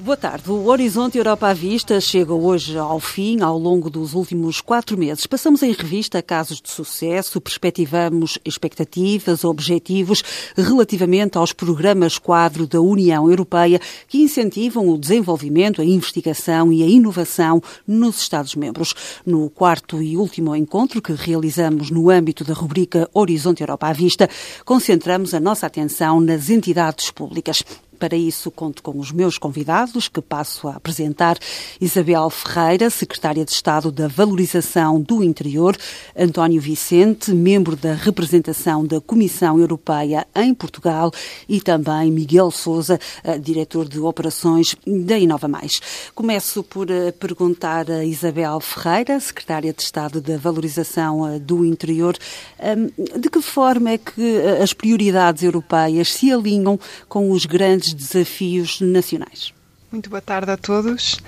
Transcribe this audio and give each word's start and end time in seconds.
Boa 0.00 0.16
tarde. 0.16 0.48
O 0.48 0.66
Horizonte 0.68 1.18
Europa 1.18 1.48
à 1.48 1.52
Vista 1.52 2.00
chega 2.00 2.32
hoje 2.32 2.78
ao 2.78 3.00
fim, 3.00 3.40
ao 3.40 3.58
longo 3.58 3.90
dos 3.90 4.14
últimos 4.14 4.60
quatro 4.60 4.96
meses. 4.96 5.26
Passamos 5.26 5.60
em 5.60 5.72
revista 5.72 6.22
casos 6.22 6.60
de 6.60 6.70
sucesso, 6.70 7.40
perspectivamos 7.40 8.38
expectativas, 8.44 9.42
objetivos 9.42 10.22
relativamente 10.56 11.36
aos 11.36 11.52
programas 11.52 12.16
quadro 12.16 12.64
da 12.64 12.80
União 12.80 13.28
Europeia 13.28 13.80
que 14.06 14.22
incentivam 14.22 14.88
o 14.88 14.96
desenvolvimento, 14.96 15.82
a 15.82 15.84
investigação 15.84 16.72
e 16.72 16.84
a 16.84 16.86
inovação 16.86 17.60
nos 17.84 18.20
Estados-membros. 18.20 18.94
No 19.26 19.50
quarto 19.50 20.00
e 20.00 20.16
último 20.16 20.54
encontro 20.54 21.02
que 21.02 21.12
realizamos 21.12 21.90
no 21.90 22.08
âmbito 22.08 22.44
da 22.44 22.54
rubrica 22.54 23.10
Horizonte 23.12 23.62
Europa 23.62 23.88
à 23.88 23.92
Vista, 23.92 24.30
concentramos 24.64 25.34
a 25.34 25.40
nossa 25.40 25.66
atenção 25.66 26.20
nas 26.20 26.50
entidades 26.50 27.10
públicas. 27.10 27.64
Para 27.98 28.16
isso, 28.16 28.50
conto 28.50 28.82
com 28.82 28.98
os 28.98 29.10
meus 29.10 29.38
convidados, 29.38 30.08
que 30.08 30.20
passo 30.20 30.68
a 30.68 30.76
apresentar. 30.76 31.36
Isabel 31.80 32.30
Ferreira, 32.30 32.88
Secretária 32.90 33.44
de 33.44 33.50
Estado 33.50 33.90
da 33.90 34.06
Valorização 34.06 35.00
do 35.00 35.24
Interior, 35.24 35.76
António 36.16 36.60
Vicente, 36.60 37.32
membro 37.32 37.74
da 37.74 37.94
representação 37.94 38.86
da 38.86 39.00
Comissão 39.00 39.58
Europeia 39.58 40.26
em 40.34 40.54
Portugal 40.54 41.10
e 41.48 41.60
também 41.60 42.10
Miguel 42.10 42.50
Souza, 42.50 43.00
eh, 43.24 43.38
diretor 43.38 43.88
de 43.88 43.98
operações 43.98 44.76
da 44.86 45.18
Inova 45.18 45.48
Mais. 45.48 45.80
Começo 46.14 46.62
por 46.62 46.90
eh, 46.90 47.10
perguntar 47.12 47.90
a 47.90 48.04
Isabel 48.04 48.60
Ferreira, 48.60 49.18
Secretária 49.18 49.72
de 49.72 49.82
Estado 49.82 50.20
da 50.20 50.36
Valorização 50.36 51.26
eh, 51.26 51.38
do 51.38 51.64
Interior, 51.64 52.16
ehm, 52.58 52.88
de 53.18 53.28
que 53.28 53.40
forma 53.42 53.90
é 53.90 53.98
que 53.98 54.38
as 54.62 54.72
prioridades 54.72 55.42
europeias 55.42 56.12
se 56.12 56.32
alinham 56.32 56.78
com 57.08 57.30
os 57.30 57.44
grandes 57.44 57.87
grandes 57.88 57.94
desafios 57.94 58.80
nacionais. 58.80 59.52
Muito 59.90 60.10
boa 60.10 60.20
tarde 60.20 60.50
a 60.50 60.56
todos. 60.56 61.18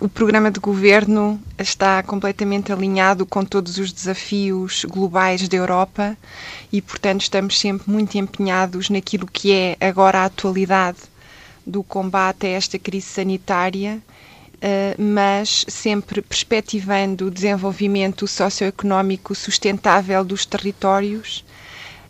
O 0.00 0.08
programa 0.08 0.50
de 0.50 0.60
governo 0.60 1.40
está 1.58 2.02
completamente 2.02 2.70
alinhado 2.70 3.24
com 3.24 3.44
todos 3.44 3.78
os 3.78 3.92
desafios 3.92 4.84
globais 4.84 5.48
da 5.48 5.56
Europa 5.56 6.16
e, 6.70 6.82
portanto, 6.82 7.22
estamos 7.22 7.58
sempre 7.58 7.90
muito 7.90 8.16
empenhados 8.16 8.90
naquilo 8.90 9.26
que 9.26 9.52
é 9.52 9.76
agora 9.80 10.20
a 10.20 10.24
atualidade 10.26 10.98
do 11.66 11.82
combate 11.82 12.46
a 12.46 12.50
esta 12.50 12.78
crise 12.78 13.06
sanitária, 13.06 14.00
eh, 14.60 14.94
mas 14.98 15.64
sempre 15.66 16.20
perspectivando 16.20 17.26
o 17.26 17.30
desenvolvimento 17.30 18.28
socioeconómico 18.28 19.34
sustentável 19.34 20.22
dos 20.22 20.44
territórios 20.44 21.42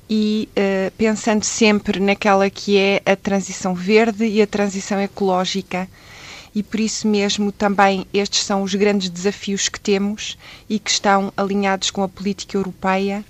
e 0.09 0.49
uh, 0.57 0.91
pensando 0.93 1.45
sempre 1.45 1.99
naquela 1.99 2.49
que 2.49 2.77
é 2.79 3.03
a 3.05 3.17
transição 3.17 3.75
verde 3.75 4.25
e 4.27 4.41
a 4.41 4.47
transição 4.47 5.01
ecológica. 5.01 5.89
E 6.55 6.63
por 6.63 6.81
isso 6.81 7.07
mesmo 7.07 7.53
também 7.53 8.07
estes 8.15 8.43
são 8.45 8.63
os 8.63 8.75
grandes 8.75 9.11
desafios 9.11 9.69
que 9.69 9.79
temos 9.79 10.39
e 10.69 10.79
que 10.79 10.91
estão 10.91 11.33
alinhados 11.37 11.91
com 11.91 12.03
a 12.03 12.09
política 12.09 12.57
europeia. 12.57 13.25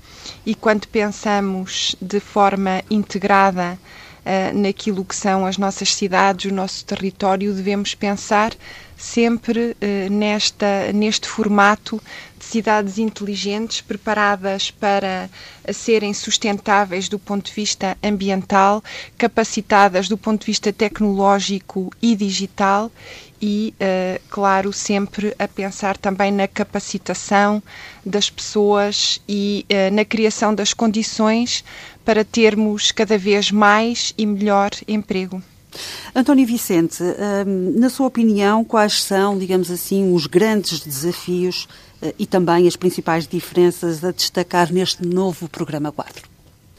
E 0.44 0.54
quando 0.54 0.86
pensamos 0.86 1.96
de 2.00 2.20
forma 2.20 2.82
integrada 2.90 3.78
uh, 4.24 4.56
naquilo 4.56 5.04
que 5.04 5.16
são 5.16 5.44
as 5.46 5.56
nossas 5.56 5.94
cidades, 5.94 6.50
o 6.50 6.54
nosso 6.54 6.84
território, 6.84 7.52
devemos 7.54 7.94
pensar 7.94 8.52
sempre 8.96 9.76
uh, 9.80 10.10
nesta, 10.10 10.92
neste 10.92 11.28
formato 11.28 12.00
de 12.38 12.44
cidades 12.44 12.98
inteligentes, 12.98 13.80
preparadas 13.80 14.70
para 14.70 15.28
serem 15.72 16.14
sustentáveis 16.14 17.08
do 17.08 17.18
ponto 17.18 17.46
de 17.46 17.52
vista 17.52 17.96
ambiental, 18.02 18.82
capacitadas 19.18 20.08
do 20.08 20.16
ponto 20.16 20.40
de 20.40 20.46
vista 20.46 20.72
tecnológico 20.72 21.90
e 22.00 22.14
digital 22.14 22.90
e, 23.40 23.74
uh, 23.80 24.20
claro, 24.30 24.72
sempre 24.72 25.34
a 25.38 25.46
pensar 25.46 25.96
também 25.96 26.32
na 26.32 26.48
capacitação 26.48 27.62
das 28.04 28.30
pessoas 28.30 29.20
e 29.28 29.66
uh, 29.70 29.94
na 29.94 30.04
criação 30.04 30.54
das 30.54 30.72
condições 30.72 31.64
para 32.04 32.24
termos 32.24 32.92
cada 32.92 33.18
vez 33.18 33.50
mais 33.50 34.14
e 34.16 34.24
melhor 34.24 34.70
emprego. 34.88 35.42
António 36.14 36.46
Vicente, 36.46 37.02
hum, 37.02 37.74
na 37.76 37.90
sua 37.90 38.06
opinião, 38.06 38.64
quais 38.64 39.02
são, 39.02 39.38
digamos 39.38 39.70
assim, 39.70 40.14
os 40.14 40.26
grandes 40.26 40.80
desafios 40.80 41.68
eh, 42.02 42.14
e 42.18 42.26
também 42.26 42.66
as 42.66 42.76
principais 42.76 43.26
diferenças 43.26 44.04
a 44.04 44.10
destacar 44.10 44.72
neste 44.72 45.06
novo 45.06 45.48
programa 45.48 45.92
quadro? 45.92 46.22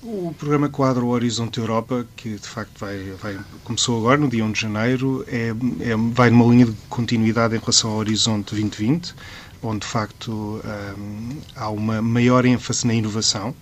O 0.04 0.34
programa 0.38 0.70
Quadro 0.70 1.08
Horizonte 1.08 1.60
Europa, 1.60 2.08
que 2.16 2.36
de 2.36 2.48
facto 2.48 2.80
vai, 2.80 2.98
vai, 3.22 3.38
começou 3.64 3.98
agora, 3.98 4.18
no 4.18 4.30
dia 4.30 4.46
1 4.46 4.52
de 4.52 4.62
janeiro, 4.62 5.26
é, 5.28 5.50
é, 5.50 5.96
vai 6.14 6.30
numa 6.30 6.46
linha 6.46 6.68
de 6.68 6.74
continuidade 6.88 7.56
em 7.56 7.60
relação 7.60 7.90
ao 7.92 7.98
Horizonte 7.98 8.52
2020, 8.52 9.16
onde 9.62 9.80
de 9.80 9.88
facto 9.88 10.62
um, 10.98 11.38
há 11.56 11.70
uma 11.70 12.02
maior 12.02 12.46
ênfase 12.46 12.86
na 12.86 12.94
inovação, 12.94 13.56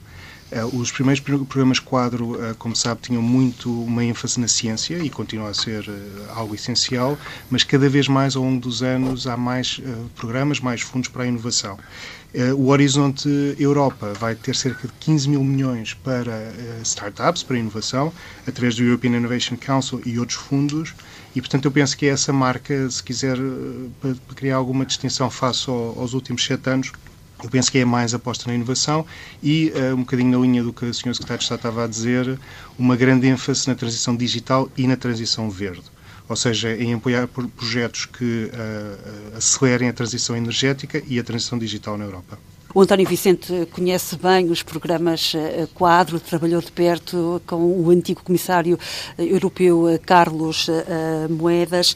os 0.74 0.92
primeiros 0.92 1.20
programas 1.20 1.80
quadro, 1.80 2.44
eh, 2.44 2.56
como 2.60 2.76
sabe, 2.76 3.02
tinham 3.02 3.22
muito 3.22 3.84
uma 3.84 4.04
ênfase 4.04 4.40
na 4.40 4.48
ciência 4.48 4.98
e 5.00 5.10
continua 5.10 5.50
a 5.50 5.54
ser 5.54 5.84
eh, 5.90 6.32
algo 6.36 6.54
essencial, 6.54 7.18
mas 7.50 7.64
cada 7.64 7.90
vez 7.90 8.08
mais 8.08 8.36
ao 8.36 8.44
longo 8.44 8.62
dos 8.62 8.84
anos 8.84 9.26
há 9.26 9.36
mais 9.36 9.82
programas, 10.16 10.60
mais 10.60 10.82
fundos 10.82 11.10
para 11.10 11.24
a 11.24 11.28
inovação. 11.28 11.78
O 12.58 12.68
Horizonte 12.68 13.30
Europa 13.58 14.12
vai 14.20 14.36
ter 14.36 14.54
cerca 14.58 14.90
de 14.90 14.94
15 15.00 15.30
mil 15.30 15.42
milhões 15.42 15.94
para 15.94 16.52
startups, 16.84 17.44
para 17.44 17.58
inovação, 17.58 18.12
através 18.46 18.76
do 18.76 18.84
European 18.84 19.12
Innovation 19.12 19.56
Council 19.56 20.02
e 20.06 20.20
outros 20.20 20.38
fundos, 20.38 20.94
e 21.34 21.40
portanto 21.40 21.64
eu 21.64 21.72
penso 21.72 21.96
que 21.98 22.06
é 22.06 22.10
essa 22.10 22.34
marca, 22.34 22.90
se 22.90 23.02
quiser, 23.02 23.38
para 24.02 24.14
criar 24.36 24.58
alguma 24.58 24.86
distinção 24.86 25.30
face 25.30 25.70
aos 25.70 26.14
últimos 26.14 26.44
sete 26.44 26.70
anos, 26.70 26.92
eu 27.46 27.50
penso 27.50 27.72
que 27.72 27.78
é 27.78 27.86
mais 27.86 28.12
aposta 28.12 28.50
na 28.50 28.56
inovação 28.56 29.06
e, 29.42 29.72
uh, 29.76 29.94
um 29.94 30.00
bocadinho 30.00 30.32
na 30.32 30.44
linha 30.44 30.64
do 30.64 30.74
que 30.74 30.84
o 30.84 30.92
Sr. 30.92 31.14
Secretário 31.14 31.38
de 31.38 31.44
Estado 31.44 31.60
estava 31.60 31.84
a 31.86 31.88
dizer, 31.88 32.40
uma 32.78 32.96
grande 32.96 33.28
ênfase 33.28 33.68
na 33.68 33.76
transição 33.76 34.16
digital 34.16 34.68
e 34.76 34.88
na 34.88 34.98
transição 34.98 35.48
verde. 35.48 35.84
Ou 36.28 36.36
seja, 36.36 36.76
em 36.76 36.96
apoiar 36.96 37.28
projetos 37.28 38.08
que 38.08 38.50
uh, 38.52 39.38
acelerem 39.38 39.90
a 39.90 39.94
transição 39.94 40.36
energética 40.36 41.04
e 41.08 41.20
a 41.20 41.24
transição 41.24 41.60
digital 41.60 42.00
na 42.00 42.06
Europa. 42.06 42.40
O 42.78 42.82
António 42.82 43.08
Vicente 43.08 43.70
conhece 43.72 44.18
bem 44.18 44.52
os 44.52 44.62
programas 44.62 45.32
eh, 45.34 45.66
quadro, 45.74 46.20
trabalhou 46.20 46.60
de 46.60 46.74
perto 46.74 47.42
com 47.48 47.56
o 47.56 47.90
antigo 47.90 48.22
comissário 48.22 48.78
eh, 49.18 49.24
europeu 49.24 49.88
eh, 49.88 49.98
Carlos 49.98 50.68
Moedas. 51.30 51.96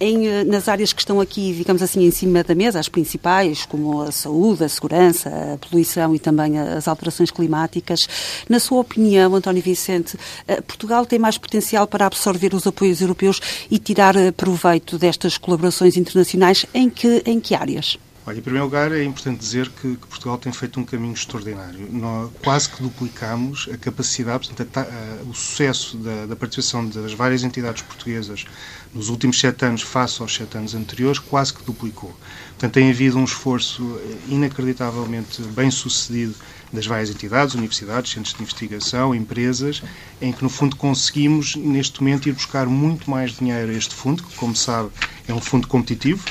Em, 0.00 0.44
nas 0.46 0.68
áreas 0.68 0.92
que 0.92 1.00
estão 1.00 1.20
aqui, 1.20 1.52
digamos 1.52 1.80
assim, 1.80 2.04
em 2.04 2.10
cima 2.10 2.42
da 2.42 2.56
mesa, 2.56 2.80
as 2.80 2.88
principais, 2.88 3.64
como 3.66 4.02
a 4.02 4.10
saúde, 4.10 4.64
a 4.64 4.68
segurança, 4.68 5.30
a 5.54 5.58
poluição 5.58 6.12
e 6.12 6.18
também 6.18 6.58
as 6.58 6.88
alterações 6.88 7.30
climáticas, 7.30 8.08
na 8.48 8.58
sua 8.58 8.80
opinião, 8.80 9.32
António 9.36 9.62
Vicente, 9.62 10.18
Portugal 10.66 11.06
tem 11.06 11.20
mais 11.20 11.38
potencial 11.38 11.86
para 11.86 12.06
absorver 12.06 12.52
os 12.52 12.66
apoios 12.66 13.00
europeus 13.00 13.40
e 13.70 13.78
tirar 13.78 14.14
proveito 14.36 14.98
destas 14.98 15.38
colaborações 15.38 15.96
internacionais 15.96 16.66
em 16.74 16.90
que, 16.90 17.22
em 17.24 17.38
que 17.38 17.54
áreas? 17.54 17.96
Olha, 18.28 18.40
em 18.40 18.42
primeiro 18.42 18.66
lugar, 18.66 18.92
é 18.92 19.02
importante 19.02 19.38
dizer 19.38 19.70
que, 19.70 19.96
que 19.96 20.06
Portugal 20.06 20.36
tem 20.36 20.52
feito 20.52 20.78
um 20.78 20.84
caminho 20.84 21.14
extraordinário. 21.14 21.88
Nós 21.90 22.30
quase 22.44 22.68
que 22.68 22.82
duplicamos 22.82 23.66
a 23.72 23.78
capacidade, 23.78 24.48
portanto, 24.48 24.76
a, 24.76 24.82
a, 24.82 25.22
o 25.22 25.32
sucesso 25.32 25.96
da, 25.96 26.26
da, 26.26 26.36
participação 26.36 26.86
das 26.90 27.14
várias 27.14 27.42
entidades 27.42 27.80
portuguesas 27.80 28.44
nos 28.92 29.08
últimos 29.08 29.40
sete 29.40 29.64
anos, 29.64 29.80
face 29.80 30.20
aos 30.20 30.34
sete 30.34 30.58
anos 30.58 30.74
anteriores, 30.74 31.18
quase 31.18 31.54
que 31.54 31.64
duplicou. 31.64 32.14
Portanto, 32.50 32.74
tem 32.74 32.90
havido 32.90 33.16
um 33.16 33.24
esforço 33.24 33.98
inacreditavelmente 34.28 35.40
bem 35.44 35.70
sucedido 35.70 36.34
das 36.70 36.84
várias 36.84 37.08
entidades, 37.08 37.54
universidades, 37.54 38.12
centros 38.12 38.34
de 38.34 38.42
investigação, 38.42 39.14
empresas, 39.14 39.82
em 40.20 40.34
que, 40.34 40.42
no 40.42 40.50
fundo, 40.50 40.76
conseguimos, 40.76 41.56
neste 41.56 42.02
momento, 42.02 42.28
ir 42.28 42.32
buscar 42.32 42.66
muito 42.66 43.10
mais 43.10 43.32
dinheiro 43.32 43.70
a 43.72 43.74
este 43.74 43.94
fundo, 43.94 44.22
que, 44.22 44.34
como 44.34 44.54
sabe, 44.54 44.90
é 45.26 45.32
um 45.32 45.40
fundo 45.40 45.66
competitivo, 45.66 46.22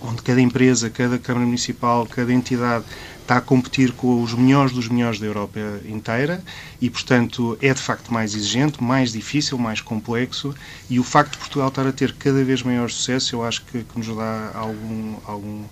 onde 0.00 0.22
cada 0.22 0.40
empresa, 0.40 0.90
cada 0.90 1.18
Câmara 1.18 1.46
Municipal, 1.46 2.06
cada 2.06 2.32
entidade 2.32 2.84
está 3.26 3.38
a 3.38 3.40
competir 3.40 3.92
com 3.92 4.22
os 4.22 4.34
melhores 4.34 4.72
dos 4.72 4.88
melhores 4.88 5.18
da 5.18 5.26
Europa 5.26 5.58
inteira 5.84 6.42
e, 6.80 6.88
portanto, 6.88 7.58
é 7.60 7.74
de 7.74 7.80
facto 7.80 8.12
mais 8.14 8.34
exigente, 8.34 8.82
mais 8.82 9.12
difícil, 9.12 9.58
mais 9.58 9.80
complexo 9.80 10.54
e 10.88 11.00
o 11.00 11.04
facto 11.04 11.32
de 11.32 11.38
Portugal 11.38 11.68
estar 11.68 11.86
a 11.86 11.92
ter 11.92 12.12
cada 12.14 12.44
vez 12.44 12.62
maior 12.62 12.88
sucesso, 12.88 13.34
eu 13.34 13.44
acho 13.44 13.64
que, 13.64 13.82
que 13.82 13.98
nos 13.98 14.06
dá 14.16 14.52
algum, 14.54 15.16
algum 15.26 15.64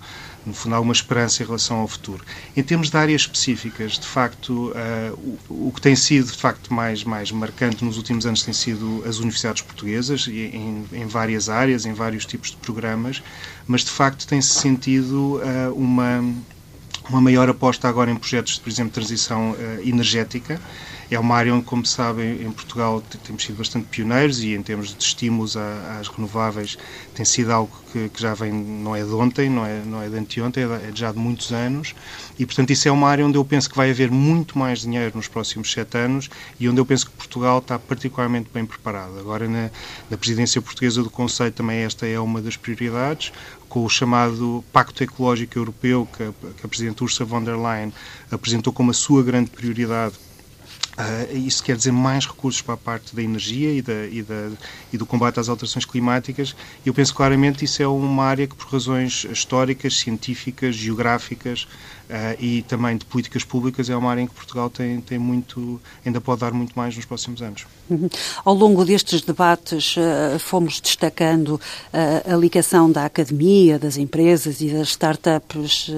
no 0.46 0.52
fundo, 0.52 0.80
uma 0.80 0.92
esperança 0.92 1.42
em 1.42 1.46
relação 1.46 1.78
ao 1.78 1.88
futuro. 1.88 2.24
Em 2.56 2.62
termos 2.62 2.90
de 2.90 2.96
áreas 2.96 3.22
específicas, 3.22 3.92
de 3.92 4.06
facto, 4.06 4.70
uh, 4.70 5.38
o, 5.48 5.68
o, 5.68 5.72
que 5.72 5.80
tem 5.80 5.96
sido, 5.96 6.30
de 6.30 6.38
facto, 6.38 6.72
mais, 6.72 7.04
mais 7.04 7.30
marcante 7.30 7.84
nos 7.84 7.96
últimos 7.96 8.26
anos 8.26 8.42
tem 8.42 8.52
sido 8.52 9.02
as 9.06 9.18
universidades 9.18 9.62
portuguesas, 9.62 10.28
em, 10.28 10.84
em 10.92 11.06
várias 11.06 11.48
áreas, 11.48 11.86
em 11.86 11.92
vários 11.92 12.26
tipos 12.26 12.50
de 12.50 12.56
programas, 12.56 13.22
mas, 13.66 13.82
de 13.82 13.90
facto, 13.90 14.26
tem-se 14.26 14.50
sentido 14.50 15.36
uh, 15.36 15.74
uma 15.74 16.22
uma 17.08 17.20
maior 17.20 17.48
aposta 17.48 17.88
agora 17.88 18.10
em 18.10 18.16
projetos, 18.16 18.58
por 18.58 18.68
exemplo, 18.68 18.90
de 18.90 18.94
transição 18.94 19.56
energética. 19.84 20.60
É 21.10 21.18
uma 21.18 21.36
área 21.36 21.54
onde, 21.54 21.64
como 21.64 21.84
sabem, 21.84 22.42
em 22.42 22.50
Portugal 22.50 23.02
temos 23.22 23.44
sido 23.44 23.58
bastante 23.58 23.86
pioneiros 23.86 24.40
e 24.40 24.54
em 24.54 24.62
termos 24.62 24.94
de 24.94 25.02
estímulos 25.02 25.56
às 25.56 26.08
renováveis 26.08 26.78
tem 27.14 27.24
sido 27.24 27.50
algo 27.50 27.70
que, 27.92 28.08
que, 28.08 28.20
já 28.20 28.34
vem, 28.34 28.52
não 28.52 28.96
é 28.96 29.04
de 29.04 29.12
ontem, 29.12 29.50
não 29.50 29.64
é, 29.64 29.82
não 29.84 30.02
é 30.02 30.08
de 30.08 30.16
anteontem, 30.16 30.64
é 30.64 30.90
já 30.94 31.12
de 31.12 31.18
muitos 31.18 31.52
anos. 31.52 31.94
E, 32.38 32.46
portanto, 32.46 32.70
isso 32.70 32.88
é 32.88 32.90
uma 32.90 33.08
área 33.08 33.24
onde 33.24 33.36
eu 33.36 33.44
penso 33.44 33.68
que 33.68 33.76
vai 33.76 33.90
haver 33.90 34.10
muito 34.10 34.58
mais 34.58 34.80
dinheiro 34.80 35.12
nos 35.14 35.28
próximos 35.28 35.70
sete 35.70 35.96
anos 35.98 36.30
e 36.58 36.68
onde 36.68 36.80
eu 36.80 36.86
penso 36.86 37.06
que 37.06 37.12
Portugal 37.12 37.58
está 37.58 37.78
particularmente 37.78 38.48
bem 38.52 38.64
preparado. 38.64 39.18
Agora, 39.18 39.46
na, 39.46 39.70
na 40.10 40.16
presidência 40.16 40.60
portuguesa 40.60 41.02
do 41.02 41.10
Conselho, 41.10 41.52
também 41.52 41.80
esta 41.80 42.06
é 42.06 42.18
uma 42.18 42.40
das 42.40 42.56
prioridades 42.56 43.30
com 43.74 43.84
o 43.84 43.90
chamado 43.90 44.64
Pacto 44.72 45.02
Ecológico 45.02 45.58
Europeu, 45.58 46.08
que 46.16 46.22
a, 46.22 46.32
que 46.56 46.64
a 46.64 46.68
Presidente 46.68 47.02
Ursula 47.02 47.28
von 47.28 47.42
der 47.42 47.56
Leyen 47.56 47.92
apresentou 48.30 48.72
como 48.72 48.92
a 48.92 48.94
sua 48.94 49.20
grande 49.24 49.50
prioridade 49.50 50.14
Uh, 50.96 51.36
isso 51.36 51.64
quer 51.64 51.76
dizer 51.76 51.90
mais 51.90 52.24
recursos 52.24 52.62
para 52.62 52.74
a 52.74 52.76
parte 52.76 53.16
da 53.16 53.20
energia 53.20 53.72
e, 53.72 53.82
da, 53.82 54.06
e, 54.06 54.22
da, 54.22 54.52
e, 54.92 54.96
do 54.96 55.04
combate 55.04 55.40
às 55.40 55.48
alterações 55.48 55.84
climáticas. 55.84 56.54
E 56.84 56.88
eu 56.88 56.94
penso 56.94 57.12
claramente 57.12 57.64
isso 57.64 57.82
é 57.82 57.88
uma 57.88 58.22
área 58.22 58.46
que, 58.46 58.54
por 58.54 58.68
razões 58.68 59.26
históricas, 59.28 59.98
científicas, 59.98 60.76
geográficas 60.76 61.66
e 62.38 62.62
também 62.62 62.96
de 62.96 63.04
políticas 63.04 63.44
públicas, 63.44 63.88
é 63.88 63.96
uma 63.96 64.10
área 64.10 64.20
em 64.20 64.26
que 64.26 64.34
Portugal 64.34 64.68
tem, 64.68 65.00
tem 65.00 65.18
muito, 65.18 65.80
ainda 66.04 66.20
pode 66.20 66.40
dar 66.40 66.52
muito 66.52 66.72
mais 66.74 66.94
nos 66.94 67.04
próximos 67.04 67.42
anos. 67.42 67.66
Uhum. 67.88 68.08
Ao 68.44 68.54
longo 68.54 68.84
destes 68.84 69.22
debates, 69.22 69.96
uh, 69.96 70.38
fomos 70.38 70.80
destacando 70.80 71.60
a 71.92 72.36
ligação 72.36 72.90
da 72.90 73.04
academia, 73.04 73.78
das 73.78 73.96
empresas 73.96 74.60
e 74.60 74.68
das 74.68 74.88
startups 74.88 75.90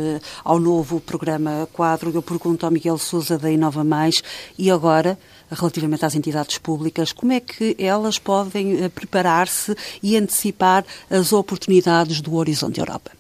ao 0.45 0.59
novo 0.59 1.01
programa 1.01 1.69
quadro. 1.73 2.11
Eu 2.15 2.23
pergunto 2.23 2.67
ao 2.67 2.73
Miguel 2.73 2.99
Souza 2.99 3.39
da 3.39 3.51
Inova 3.51 3.85
Mais 3.85 4.23
e 4.59 4.71
agora 4.71 5.19
relativamente 5.51 6.05
às 6.05 6.15
entidades 6.15 6.59
públicas, 6.59 7.13
como 7.13 7.33
é 7.33 7.41
que 7.41 7.77
elas 7.79 8.19
podem 8.19 8.85
eh, 8.85 8.89
preparar-se 8.89 9.77
e 10.03 10.17
antecipar 10.17 10.85
as 11.09 11.33
oportunidades 11.33 12.21
do 12.21 12.35
Horizonte 12.35 12.81
Europa? 12.81 13.13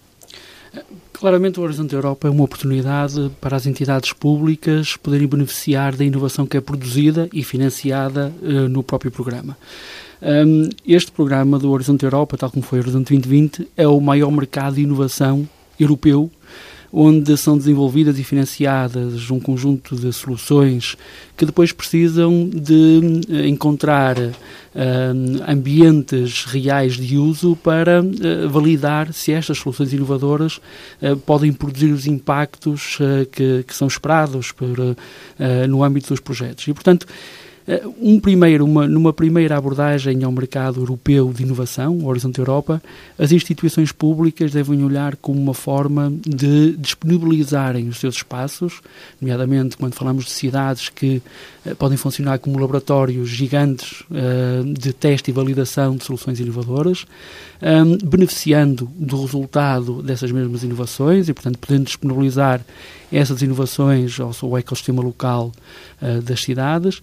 Claramente, 1.19 1.59
o 1.59 1.63
Horizonte 1.63 1.95
Europa 1.95 2.29
é 2.29 2.31
uma 2.31 2.45
oportunidade 2.45 3.33
para 3.41 3.57
as 3.57 3.65
entidades 3.65 4.13
públicas 4.13 4.99
poderem 4.99 5.27
beneficiar 5.27 5.97
da 5.97 6.05
inovação 6.05 6.47
que 6.47 6.59
é 6.59 6.61
produzida 6.61 7.27
e 7.33 7.43
financiada 7.43 8.31
uh, 8.43 8.69
no 8.69 8.83
próprio 8.83 9.11
programa. 9.11 9.57
Um, 10.21 10.69
este 10.87 11.11
programa 11.11 11.59
do 11.59 11.71
Horizonte 11.71 12.05
Europa, 12.05 12.37
tal 12.37 12.51
como 12.51 12.63
foi 12.63 12.81
o 12.81 12.83
Horizonte 12.83 13.15
2020, 13.15 13.67
é 13.79 13.89
o 13.89 13.99
maior 13.99 14.31
mercado 14.31 14.75
de 14.75 14.83
inovação 14.83 15.49
europeu 15.81 16.31
onde 16.99 17.37
são 17.37 17.59
desenvolvidas 17.59 18.19
e 18.19 18.25
financiadas 18.25 19.31
um 19.31 19.39
conjunto 19.39 19.95
de 19.95 20.11
soluções 20.15 20.97
que 21.37 21.45
depois 21.45 21.71
precisam 21.71 22.49
de 22.49 23.21
eh, 23.29 23.47
encontrar 23.49 24.17
uh, 24.17 24.33
ambientes 25.47 26.47
reais 26.47 26.95
de 26.95 27.19
uso 27.19 27.55
para 27.57 28.03
uh, 28.03 28.49
validar 28.49 29.13
se 29.13 29.31
estas 29.31 29.59
soluções 29.59 29.93
inovadoras 29.93 30.57
uh, 31.03 31.15
podem 31.19 31.53
produzir 31.53 31.93
os 31.93 32.07
impactos 32.07 32.97
que, 33.31 33.63
que, 33.65 33.75
são 33.75 33.89
esperados 33.89 34.53
por, 34.53 34.97
no 35.69 35.85
âmbito 35.85 36.09
dos 36.09 36.21
projetos. 36.21 36.67
E, 36.67 36.73
portanto, 36.73 37.07
um 38.01 38.21
primeiro, 38.21 38.65
uma, 38.65 38.87
numa 38.87 39.13
primeira 39.13 39.57
abordagem 39.57 40.23
ao 40.23 40.31
mercado 40.31 40.81
europeu 40.81 41.33
de 41.33 41.43
inovação, 41.43 41.99
o 41.99 42.07
Horizonte 42.07 42.39
Europa, 42.39 42.81
as 43.19 43.33
instituições 43.33 43.91
públicas 43.91 44.53
devem 44.53 44.85
olhar 44.85 45.17
como 45.17 45.41
uma 45.41 45.55
forma 45.55 46.13
de 46.25 46.77
disponibilizarem 46.77 47.89
os 47.89 47.99
seus 47.99 48.17
espaços, 48.17 48.81
nomeadamente 49.21 49.77
quando 49.77 49.95
falamos 49.95 50.27
de 50.27 50.31
cidades 50.31 50.89
que 50.89 51.21
uh, 51.65 51.75
podem 51.75 51.97
funcionar 51.97 52.39
como 52.39 52.57
laboratórios 52.57 53.29
gigantes 53.29 54.03
uh, 54.03 54.65
de 54.73 54.93
teste 54.93 55.33
e 55.33 55.35
validação 55.35 55.97
de 55.97 56.05
soluções 56.05 56.39
inovadoras, 56.39 57.05
um, 57.61 58.09
beneficiando 58.09 58.89
do 58.95 59.23
resultado 59.23 60.03
dessas 60.03 60.31
mesmas 60.31 60.63
inovações 60.63 61.29
e, 61.29 61.35
portanto, 61.35 61.59
podendo 61.59 61.85
disponibilizar 61.87 62.61
essas 63.11 63.43
inovações 63.43 64.21
ao, 64.21 64.31
ao 64.43 64.59
ecossistema 64.59 65.03
local 65.03 65.53
das 66.25 66.43
cidades 66.43 67.01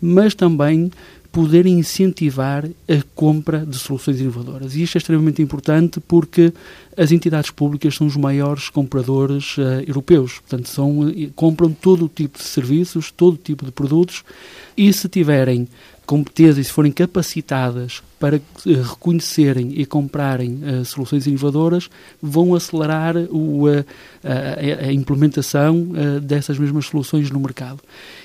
mas 0.00 0.34
também 0.34 0.90
poder 1.30 1.66
incentivar 1.66 2.64
a 2.66 3.02
compra 3.14 3.64
de 3.64 3.78
soluções 3.78 4.20
inovadoras. 4.20 4.74
E 4.74 4.82
isto 4.82 4.96
é 4.96 4.98
extremamente 4.98 5.42
importante 5.42 6.00
porque 6.00 6.52
as 6.96 7.12
entidades 7.12 7.50
públicas 7.50 7.94
são 7.94 8.06
os 8.06 8.16
maiores 8.16 8.68
compradores 8.70 9.56
uh, 9.58 9.82
europeus. 9.86 10.40
Portanto, 10.40 10.68
são, 10.68 11.00
uh, 11.00 11.30
compram 11.36 11.70
todo 11.70 12.06
o 12.06 12.08
tipo 12.08 12.38
de 12.38 12.44
serviços, 12.44 13.10
todo 13.10 13.34
o 13.34 13.38
tipo 13.38 13.64
de 13.64 13.70
produtos 13.70 14.24
e 14.76 14.92
se 14.92 15.08
tiverem 15.08 15.68
competências 16.08 16.68
se 16.68 16.72
forem 16.72 16.90
capacitadas 16.90 18.02
para 18.18 18.38
uh, 18.38 18.40
reconhecerem 18.64 19.74
e 19.76 19.84
comprarem 19.84 20.58
uh, 20.64 20.84
soluções 20.84 21.26
inovadoras, 21.26 21.90
vão 22.20 22.54
acelerar 22.54 23.14
o, 23.30 23.68
uh, 23.68 23.84
a, 24.24 24.86
a, 24.86 24.92
implementação 24.92 25.88
dessas 26.22 26.58
mesmas 26.58 26.86
soluções 26.86 27.30
no 27.30 27.38
mercado. 27.38 27.80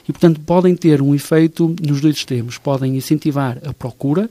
E, 0.07 0.13
portanto, 0.13 0.39
podem 0.39 0.75
ter 0.77 1.01
um 1.01 1.13
efeito 1.13 1.75
nos 1.85 1.99
dois 1.99 2.15
extremos. 2.15 2.57
Podem 2.57 2.95
incentivar 2.95 3.57
a 3.65 3.73
procura, 3.73 4.29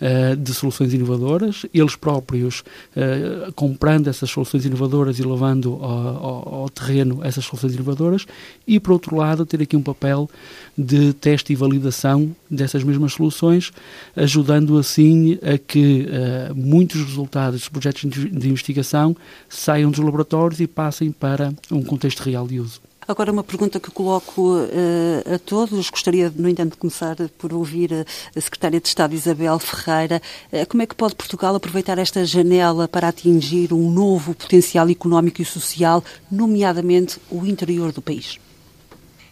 uh, 0.00 0.36
de 0.36 0.54
soluções 0.54 0.92
inovadoras, 0.92 1.66
eles 1.72 1.96
próprios 1.96 2.60
uh, 2.96 3.52
comprando 3.52 4.08
essas 4.08 4.30
soluções 4.30 4.64
inovadoras 4.64 5.18
e 5.18 5.22
levando 5.22 5.74
ao, 5.80 5.90
ao, 5.90 6.54
ao, 6.54 6.68
terreno 6.68 7.20
essas 7.22 7.44
soluções 7.44 7.74
inovadoras, 7.74 8.26
e 8.66 8.78
por 8.80 8.92
outro 8.92 9.16
lado, 9.16 9.46
ter 9.46 9.62
aqui 9.62 9.76
um 9.76 9.82
papel 9.82 10.28
de 10.76 11.12
teste 11.14 11.52
e 11.52 11.56
validação 11.56 12.34
dessas 12.50 12.82
mesmas 12.82 13.12
soluções, 13.12 13.72
ajudando 14.16 14.78
assim 14.78 15.38
a 15.42 15.58
que 15.58 16.06
uh, 16.06 16.54
muitos 16.54 17.00
resultados 17.02 17.60
dos 17.60 17.68
projetos 17.68 18.10
de 18.10 18.48
investigação 18.48 19.16
saiam 19.48 19.90
dos 19.90 20.00
laboratórios 20.00 20.60
e 20.60 20.66
passem 20.66 21.12
para 21.12 21.52
um 21.70 21.82
contexto 21.82 22.20
real 22.20 22.46
de 22.46 22.60
uso. 22.60 22.80
Agora, 23.06 23.30
uma 23.30 23.44
pergunta 23.44 23.78
que 23.78 23.90
coloco 23.90 24.56
uh, 24.56 25.34
a 25.34 25.38
todos. 25.38 25.90
Gostaria, 25.90 26.32
no 26.34 26.48
entanto, 26.48 26.72
de 26.72 26.78
começar 26.78 27.16
por 27.36 27.52
ouvir 27.52 28.06
a 28.34 28.40
Secretária 28.40 28.80
de 28.80 28.88
Estado 28.88 29.14
Isabel 29.14 29.58
Ferreira. 29.58 30.22
Uh, 30.50 30.66
como 30.66 30.82
é 30.82 30.86
que 30.86 30.94
pode 30.94 31.14
Portugal 31.14 31.54
aproveitar 31.54 31.98
esta 31.98 32.24
janela 32.24 32.88
para 32.88 33.08
atingir 33.08 33.72
um 33.74 33.90
novo 33.90 34.34
potencial 34.34 34.88
económico 34.88 35.42
e 35.42 35.44
social, 35.44 36.02
nomeadamente 36.30 37.18
o 37.30 37.44
interior 37.44 37.92
do 37.92 38.00
país? 38.00 38.38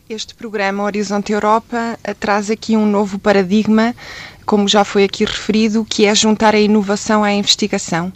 Este 0.09 0.35
programa 0.35 0.83
Horizonte 0.83 1.33
Europa 1.33 1.99
eh, 2.05 2.13
traz 2.13 2.51
aqui 2.51 2.77
um 2.77 2.85
novo 2.85 3.19
paradigma, 3.19 3.95
como 4.45 4.69
já 4.69 4.85
foi 4.85 5.05
aqui 5.05 5.25
referido, 5.25 5.85
que 5.89 6.05
é 6.05 6.15
juntar 6.15 6.55
a 6.55 6.61
inovação 6.61 7.25
à 7.25 7.33
investigação. 7.33 8.13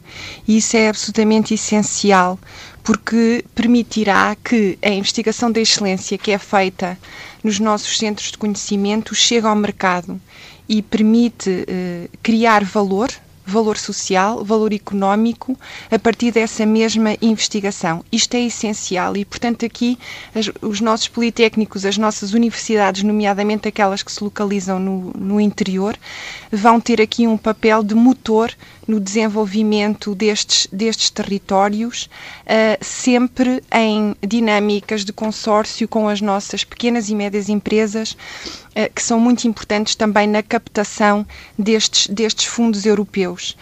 E 0.46 0.58
isso 0.58 0.76
é 0.76 0.88
absolutamente 0.88 1.54
essencial, 1.54 2.38
porque 2.82 3.44
permitirá 3.54 4.36
que 4.36 4.78
a 4.82 4.90
investigação 4.90 5.50
da 5.50 5.60
excelência 5.60 6.18
que 6.18 6.30
é 6.30 6.38
feita 6.38 6.98
nos 7.42 7.58
nossos 7.58 7.98
centros 7.98 8.30
de 8.30 8.38
conhecimento 8.38 9.14
chegue 9.14 9.46
ao 9.46 9.56
mercado 9.56 10.20
e 10.68 10.82
permite 10.82 11.64
eh, 11.68 12.08
criar 12.22 12.64
valor 12.64 13.08
valor 13.46 13.78
social, 13.78 14.44
valor 14.44 14.72
económico, 14.72 15.56
a 15.90 15.98
partir 15.98 16.32
dessa 16.32 16.66
mesma 16.66 17.16
investigação. 17.22 18.04
Isto 18.10 18.34
é 18.34 18.40
essencial 18.40 19.16
e, 19.16 19.24
portanto, 19.24 19.64
aqui 19.64 19.96
as, 20.34 20.50
os 20.60 20.80
nossos 20.80 21.06
politécnicos, 21.06 21.84
as 21.84 21.96
nossas 21.96 22.34
universidades, 22.34 23.04
nomeadamente 23.04 23.68
aquelas 23.68 24.02
que 24.02 24.10
se 24.10 24.22
localizam 24.22 24.80
no, 24.80 25.12
no 25.16 25.40
interior, 25.40 25.96
vão 26.50 26.80
ter 26.80 27.00
aqui 27.00 27.26
um 27.26 27.36
papel 27.38 27.84
de 27.84 27.94
motor 27.94 28.52
no 28.86 29.00
desenvolvimento 29.00 30.14
destes, 30.14 30.68
destes 30.72 31.10
territórios, 31.10 32.08
uh, 32.44 32.84
sempre 32.84 33.62
em 33.72 34.14
dinâmicas 34.26 35.04
de 35.04 35.12
consórcio 35.12 35.88
com 35.88 36.08
as 36.08 36.20
nossas 36.20 36.64
pequenas 36.64 37.08
e 37.08 37.14
médias 37.14 37.48
empresas, 37.48 38.16
que 38.94 39.02
são 39.02 39.18
muito 39.18 39.46
importantes 39.48 39.94
também 39.94 40.26
na 40.26 40.42
captação 40.42 41.26
destes, 41.58 42.06
destes 42.08 42.44
fundos 42.46 42.84
europeus. 42.84 43.56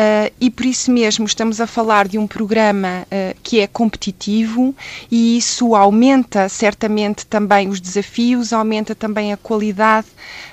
Uh, 0.00 0.32
e 0.40 0.48
por 0.48 0.64
isso 0.64 0.90
mesmo 0.90 1.26
estamos 1.26 1.60
a 1.60 1.66
falar 1.66 2.08
de 2.08 2.16
um 2.16 2.26
programa 2.26 3.02
uh, 3.02 3.36
que 3.42 3.60
é 3.60 3.66
competitivo 3.66 4.74
e 5.10 5.36
isso 5.36 5.74
aumenta 5.74 6.48
certamente 6.48 7.26
também 7.26 7.68
os 7.68 7.82
desafios, 7.82 8.50
aumenta 8.50 8.94
também 8.94 9.30
a 9.30 9.36
qualidade 9.36 10.06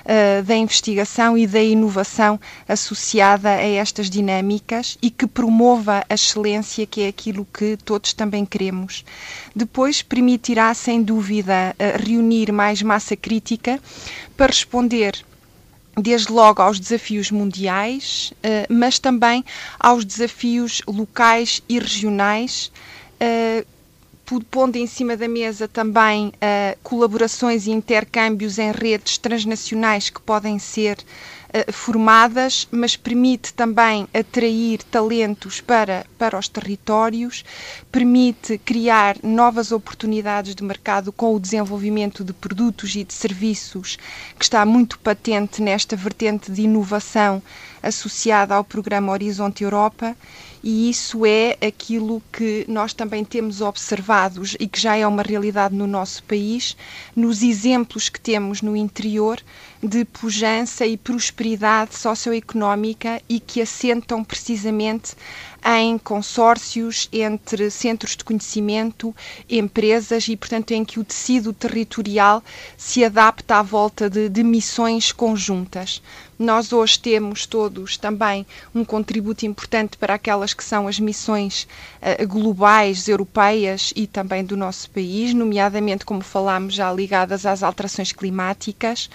uh, 0.04 0.42
da 0.42 0.54
investigação 0.54 1.38
e 1.38 1.46
da 1.46 1.62
inovação 1.62 2.38
associada 2.68 3.48
a 3.48 3.62
estas 3.62 4.10
dinâmicas 4.10 4.98
e 5.00 5.08
que 5.10 5.26
promova 5.26 6.04
a 6.10 6.14
excelência, 6.14 6.84
que 6.84 7.00
é 7.00 7.08
aquilo 7.08 7.46
que 7.46 7.78
todos 7.78 8.12
também 8.12 8.44
queremos. 8.44 9.02
Depois 9.56 10.02
permitirá, 10.02 10.74
sem 10.74 11.02
dúvida, 11.02 11.74
reunir 12.04 12.52
mais 12.52 12.82
massa 12.82 13.16
crítica 13.16 13.80
para 14.36 14.48
responder 14.48 15.24
desde 16.00 16.32
logo 16.32 16.62
aos 16.62 16.78
desafios 16.78 17.30
mundiais, 17.30 18.32
eh, 18.42 18.66
mas 18.68 18.98
também 18.98 19.44
aos 19.78 20.04
desafios 20.04 20.82
locais 20.86 21.62
e 21.68 21.78
regionais, 21.78 22.70
eh, 23.20 23.64
pondo 24.50 24.76
em 24.76 24.86
cima 24.86 25.16
da 25.16 25.26
mesa 25.26 25.66
também 25.66 26.28
uh, 26.28 26.78
colaborações 26.82 27.66
e 27.66 27.70
intercâmbios 27.70 28.58
em 28.58 28.72
redes 28.72 29.16
transnacionais 29.16 30.10
que 30.10 30.20
podem 30.20 30.58
ser 30.58 30.98
uh, 31.48 31.72
formadas, 31.72 32.68
mas 32.70 32.96
permite 32.96 33.52
também 33.54 34.06
atrair 34.12 34.82
talentos 34.84 35.60
para, 35.60 36.06
para 36.16 36.38
os 36.38 36.48
territórios, 36.48 37.44
permite 37.90 38.58
criar 38.58 39.16
novas 39.22 39.72
oportunidades 39.72 40.54
de 40.54 40.62
mercado 40.62 41.12
com 41.12 41.34
o 41.34 41.40
desenvolvimento 41.40 42.24
de 42.24 42.32
produtos 42.32 42.94
e 42.94 43.04
de 43.04 43.14
serviços 43.14 43.98
que 44.38 44.44
está 44.44 44.64
muito 44.64 44.98
patente 44.98 45.62
nesta 45.62 45.96
vertente 45.96 46.50
de 46.50 46.62
inovação 46.62 47.42
associada 47.82 48.54
ao 48.54 48.64
programa 48.64 49.12
Horizonte 49.12 49.64
Europa. 49.64 50.16
E 50.62 50.90
isso 50.90 51.24
é 51.24 51.56
aquilo 51.64 52.20
que 52.32 52.64
nós 52.68 52.92
também 52.92 53.24
temos 53.24 53.60
observado 53.60 54.42
e 54.58 54.66
que 54.66 54.80
já 54.80 54.96
é 54.96 55.06
uma 55.06 55.22
realidade 55.22 55.74
no 55.74 55.86
nosso 55.86 56.22
país, 56.24 56.76
nos 57.14 57.42
exemplos 57.42 58.08
que 58.08 58.20
temos 58.20 58.60
no 58.60 58.76
interior 58.76 59.40
de 59.82 60.04
pujança 60.04 60.84
e 60.86 60.96
prosperidade 60.96 61.94
socioeconómica 61.96 63.22
e 63.28 63.38
que 63.38 63.60
assentam 63.62 64.24
precisamente 64.24 65.14
em 65.64 65.98
consórcios 65.98 67.08
entre 67.12 67.70
centros 67.70 68.16
de 68.16 68.24
conhecimento, 68.24 69.14
empresas 69.50 70.28
e, 70.28 70.36
portanto, 70.36 70.70
em 70.72 70.84
que 70.84 71.00
o 71.00 71.04
tecido 71.04 71.52
territorial 71.52 72.42
se 72.76 73.04
adapta 73.04 73.56
à 73.56 73.62
volta 73.62 74.08
de, 74.08 74.28
de 74.28 74.42
missões 74.42 75.12
conjuntas. 75.12 76.00
Nós 76.38 76.72
hoje 76.72 77.00
temos 77.00 77.46
todos 77.46 77.96
também 77.96 78.46
um 78.72 78.84
contributo 78.84 79.44
importante 79.44 79.96
para 79.98 80.14
aquelas 80.14 80.54
que 80.54 80.62
são 80.62 80.86
as 80.86 81.00
missões 81.00 81.66
uh, 82.00 82.26
globais, 82.28 83.08
europeias 83.08 83.92
e 83.96 84.06
também 84.06 84.44
do 84.44 84.56
nosso 84.56 84.88
país, 84.90 85.34
nomeadamente, 85.34 86.04
como 86.04 86.20
falámos 86.20 86.74
já, 86.74 86.92
ligadas 86.92 87.44
às 87.44 87.64
alterações 87.64 88.12
climáticas, 88.12 89.10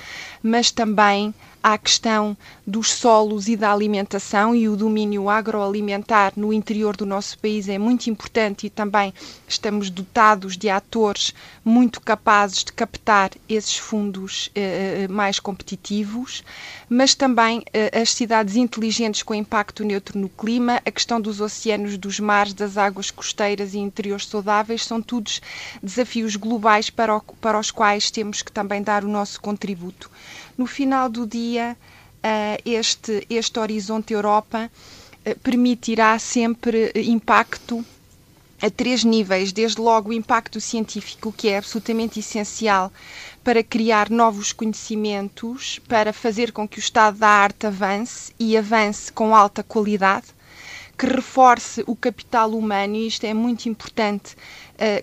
mas 0.53 0.69
também 0.69 1.33
à 1.63 1.77
questão 1.77 2.35
dos 2.67 2.91
solos 2.91 3.47
e 3.47 3.55
da 3.55 3.71
alimentação 3.71 4.53
e 4.53 4.67
o 4.67 4.75
domínio 4.75 5.29
agroalimentar 5.29 6.33
no 6.35 6.51
interior 6.51 6.97
do 6.97 7.05
nosso 7.05 7.39
país 7.39 7.69
é 7.69 7.77
muito 7.77 8.07
importante 8.07 8.67
e 8.67 8.69
também 8.69 9.13
estamos 9.47 9.89
dotados 9.89 10.57
de 10.57 10.69
atores 10.69 11.33
muito 11.63 12.01
capazes 12.01 12.65
de 12.65 12.73
captar 12.73 13.31
esses 13.47 13.77
fundos 13.77 14.51
eh, 14.53 15.05
eh 15.05 15.07
mais 15.07 15.39
competitivos, 15.39 16.43
mas 16.89 17.15
também 17.15 17.63
eh, 17.73 18.01
as 18.01 18.11
cidades 18.11 18.57
inteligentes 18.57 19.23
com 19.23 19.33
impacto 19.33 19.85
neutro 19.85 20.19
no 20.19 20.27
clima, 20.27 20.81
a 20.85 20.91
questão 20.91 21.19
dos 21.21 21.39
oceanos, 21.39 21.97
dos 21.97 22.19
mares, 22.19 22.53
das 22.53 22.77
águas 22.77 23.09
costeiras 23.09 23.73
e 23.73 23.79
interiores 23.79 24.27
saudáveis 24.27 24.85
são 24.85 25.01
todos 25.01 25.41
desafios 25.81 26.35
globais 26.35 26.89
para, 26.89 27.15
o, 27.15 27.21
para 27.21 27.57
os 27.57 27.71
quais 27.71 28.11
temos 28.11 28.41
que 28.41 28.51
também 28.51 28.83
dar 28.83 29.05
o 29.05 29.07
nosso 29.07 29.39
contributo 29.39 30.11
no 30.57 30.65
final 30.65 31.09
do 31.09 31.25
dia, 31.25 31.75
uh, 32.23 32.61
este, 32.65 33.25
este 33.29 33.59
Horizonte 33.59 34.13
Europa 34.13 34.69
uh, 35.25 35.39
permitirá 35.39 36.17
sempre 36.19 36.91
impacto 36.95 37.83
a 38.61 38.69
três 38.69 39.03
níveis, 39.03 39.51
desde 39.51 39.81
logo 39.81 40.09
o 40.09 40.13
impacto 40.13 40.61
científico, 40.61 41.33
que 41.35 41.49
é 41.49 41.57
absolutamente 41.57 42.19
essencial 42.21 42.93
para 43.43 43.61
criar 43.61 44.09
novos 44.09 44.53
conhecimentos, 44.53 45.79
para 45.85 46.13
fazer 46.13 46.53
com 46.53 46.65
que 46.65 46.77
o 46.77 46.79
estado 46.79 47.17
da 47.17 47.27
arte 47.27 47.67
avance 47.67 48.31
e 48.39 48.55
avance 48.55 49.11
com 49.11 49.35
alta 49.35 49.61
qualidade, 49.63 50.27
que 50.97 51.05
reforce 51.05 51.83
o 51.85 51.93
capital 51.93 52.51
humano, 52.51 52.95
e 52.95 53.07
isto 53.07 53.25
é 53.25 53.33
muito 53.33 53.65
importante 53.67 54.33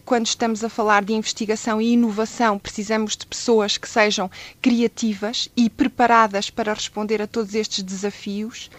quando 0.05 0.27
estamos 0.27 0.65
a 0.65 0.69
falar 0.69 1.05
de 1.05 1.12
investigação 1.12 1.81
e 1.81 1.93
inovação, 1.93 2.59
precisamos 2.59 3.17
de 3.17 3.27
pessoas 3.27 3.77
que 3.79 3.89
sejam 3.89 4.31
criativas 4.61 5.49
e 5.57 5.71
preparadas 5.71 6.50
para 6.50 6.75
responder 6.75 7.23
a 7.23 7.27
todos 7.27 7.55
estes 7.55 7.83
desafios, 7.83 8.71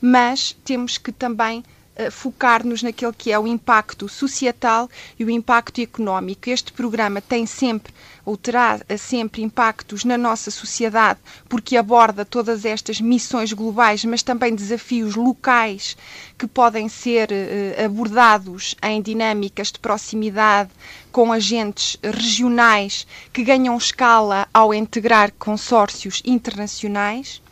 mas 0.00 0.56
temos 0.64 0.98
que 0.98 1.12
também 1.12 1.62
focar-nos 2.10 2.82
naquele 2.82 3.12
que 3.12 3.32
é 3.32 3.38
o 3.38 3.46
impacto 3.46 4.08
societal 4.08 4.88
e 5.18 5.24
o 5.24 5.30
impacto 5.30 5.80
económico. 5.80 6.48
Este 6.48 6.72
programa 6.72 7.20
tem 7.20 7.44
sempre 7.46 7.92
ou 8.24 8.36
terá 8.36 8.80
sempre 8.98 9.42
impactos 9.42 10.04
na 10.04 10.16
nossa 10.16 10.50
sociedade, 10.50 11.18
porque 11.48 11.76
aborda 11.76 12.24
todas 12.24 12.64
estas 12.64 13.00
missões 13.00 13.52
globais, 13.52 14.04
mas 14.04 14.22
também 14.22 14.54
desafios 14.54 15.16
locais 15.16 15.96
que 16.38 16.46
podem 16.46 16.88
ser 16.88 17.30
uh, 17.30 17.84
abordados 17.84 18.74
em 18.82 19.02
dinâmicas 19.02 19.72
de 19.72 19.78
proximidade 19.78 20.70
com 21.10 21.32
agentes 21.32 21.96
regionais 22.02 23.06
que 23.32 23.42
ganham 23.42 23.76
escala 23.76 24.46
ao 24.54 24.72
integrar 24.72 25.32
consórcios 25.32 26.22
internacionais 26.24 27.42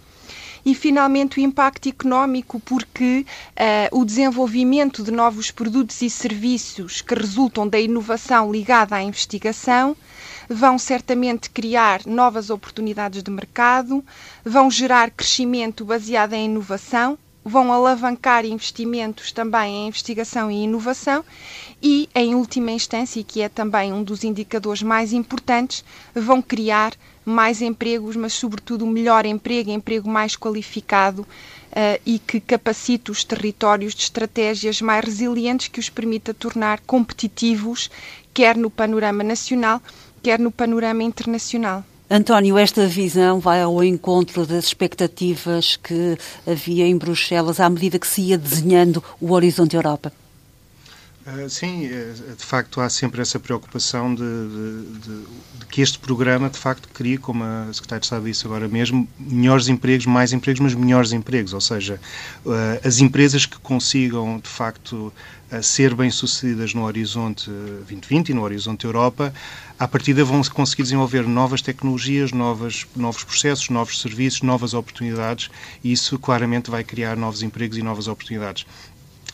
e, 0.64 0.74
finalmente, 0.74 1.38
o 1.38 1.42
impacto 1.42 1.88
económico, 1.88 2.60
porque 2.60 3.24
uh, 3.92 3.98
o 4.00 4.04
desenvolvimento 4.04 5.02
de 5.02 5.10
novos 5.10 5.50
produtos 5.50 6.00
e 6.02 6.10
serviços 6.10 7.00
que 7.00 7.14
resultam 7.14 7.68
da 7.68 7.80
inovação 7.80 8.50
ligada 8.52 8.96
à 8.96 9.02
investigação 9.02 9.96
vão 10.48 10.78
certamente 10.78 11.50
criar 11.50 12.00
novas 12.06 12.48
oportunidades 12.48 13.22
de 13.22 13.30
mercado, 13.30 14.04
vão 14.44 14.70
gerar 14.70 15.10
crescimento 15.10 15.84
baseado 15.84 16.32
em 16.32 16.46
inovação, 16.46 17.18
vão 17.44 17.72
alavancar 17.72 18.44
investimentos 18.44 19.32
também 19.32 19.74
em 19.74 19.88
investigação 19.88 20.50
e 20.50 20.64
inovação 20.64 21.24
e, 21.82 22.08
em 22.14 22.34
última 22.34 22.70
instância, 22.70 23.20
e 23.20 23.24
que 23.24 23.40
é 23.40 23.48
também 23.48 23.92
um 23.92 24.02
dos 24.02 24.24
indicadores 24.24 24.82
mais 24.82 25.12
importantes, 25.12 25.84
vão 26.14 26.42
criar 26.42 26.92
mais 27.28 27.62
empregos, 27.62 28.16
mas 28.16 28.32
sobretudo 28.32 28.86
melhor 28.86 29.26
emprego, 29.26 29.70
emprego 29.70 30.08
mais 30.08 30.36
qualificado 30.36 31.22
uh, 31.22 32.00
e 32.04 32.18
que 32.18 32.40
capacite 32.40 33.10
os 33.10 33.24
territórios 33.24 33.94
de 33.94 34.02
estratégias 34.02 34.80
mais 34.80 35.04
resilientes 35.04 35.68
que 35.68 35.80
os 35.80 35.88
permita 35.88 36.32
tornar 36.32 36.80
competitivos, 36.80 37.90
quer 38.32 38.56
no 38.56 38.70
panorama 38.70 39.22
nacional, 39.22 39.82
quer 40.22 40.38
no 40.38 40.50
panorama 40.50 41.02
internacional. 41.02 41.84
António, 42.10 42.56
esta 42.56 42.86
visão 42.86 43.38
vai 43.38 43.60
ao 43.60 43.84
encontro 43.84 44.46
das 44.46 44.64
expectativas 44.64 45.76
que 45.76 46.16
havia 46.46 46.86
em 46.86 46.96
Bruxelas 46.96 47.60
à 47.60 47.68
medida 47.68 47.98
que 47.98 48.06
se 48.06 48.22
ia 48.22 48.38
desenhando 48.38 49.04
o 49.20 49.32
Horizonte 49.32 49.76
Europa? 49.76 50.10
Uh, 51.28 51.50
sim, 51.50 51.84
eh, 51.84 52.14
de 52.38 52.42
facto 52.42 52.80
há 52.80 52.88
sempre 52.88 53.20
essa 53.20 53.38
preocupação 53.38 54.14
de, 54.14 54.22
de, 54.22 54.98
de, 54.98 55.26
de, 55.58 55.66
que 55.66 55.82
este 55.82 55.98
programa 55.98 56.48
de 56.48 56.58
facto 56.58 56.88
crie, 56.88 57.18
como 57.18 57.44
a 57.44 57.68
Secretária 57.70 58.00
de 58.00 58.06
Estado 58.06 58.24
disse 58.24 58.46
agora 58.46 58.66
mesmo, 58.66 59.06
melhores 59.18 59.68
empregos, 59.68 60.06
mais 60.06 60.32
empregos, 60.32 60.60
mas 60.60 60.74
melhores 60.74 61.12
empregos, 61.12 61.52
ou 61.52 61.60
seja, 61.60 62.00
uh, 62.46 62.86
as 62.86 63.00
empresas 63.00 63.44
que 63.44 63.58
consigam 63.58 64.38
de 64.38 64.48
facto 64.48 65.12
uh, 65.52 65.62
ser 65.62 65.94
bem-sucedidas 65.94 66.72
no 66.72 66.84
Horizonte 66.84 67.50
2020 67.50 68.30
e 68.30 68.34
no 68.34 68.42
Horizonte 68.42 68.86
Europa, 68.86 69.34
à 69.78 69.86
partida 69.86 70.24
vão 70.24 70.40
conseguir 70.44 70.84
desenvolver 70.84 71.28
novas 71.28 71.60
tecnologias, 71.60 72.32
novas, 72.32 72.86
novos 72.96 73.22
processos, 73.22 73.68
novos 73.68 74.00
serviços, 74.00 74.40
novas 74.40 74.72
oportunidades 74.72 75.50
e 75.84 75.92
isso 75.92 76.18
claramente 76.18 76.70
vai 76.70 76.82
criar 76.82 77.18
novos 77.18 77.42
empregos 77.42 77.76
e 77.76 77.82
novas 77.82 78.08
oportunidades. 78.08 78.64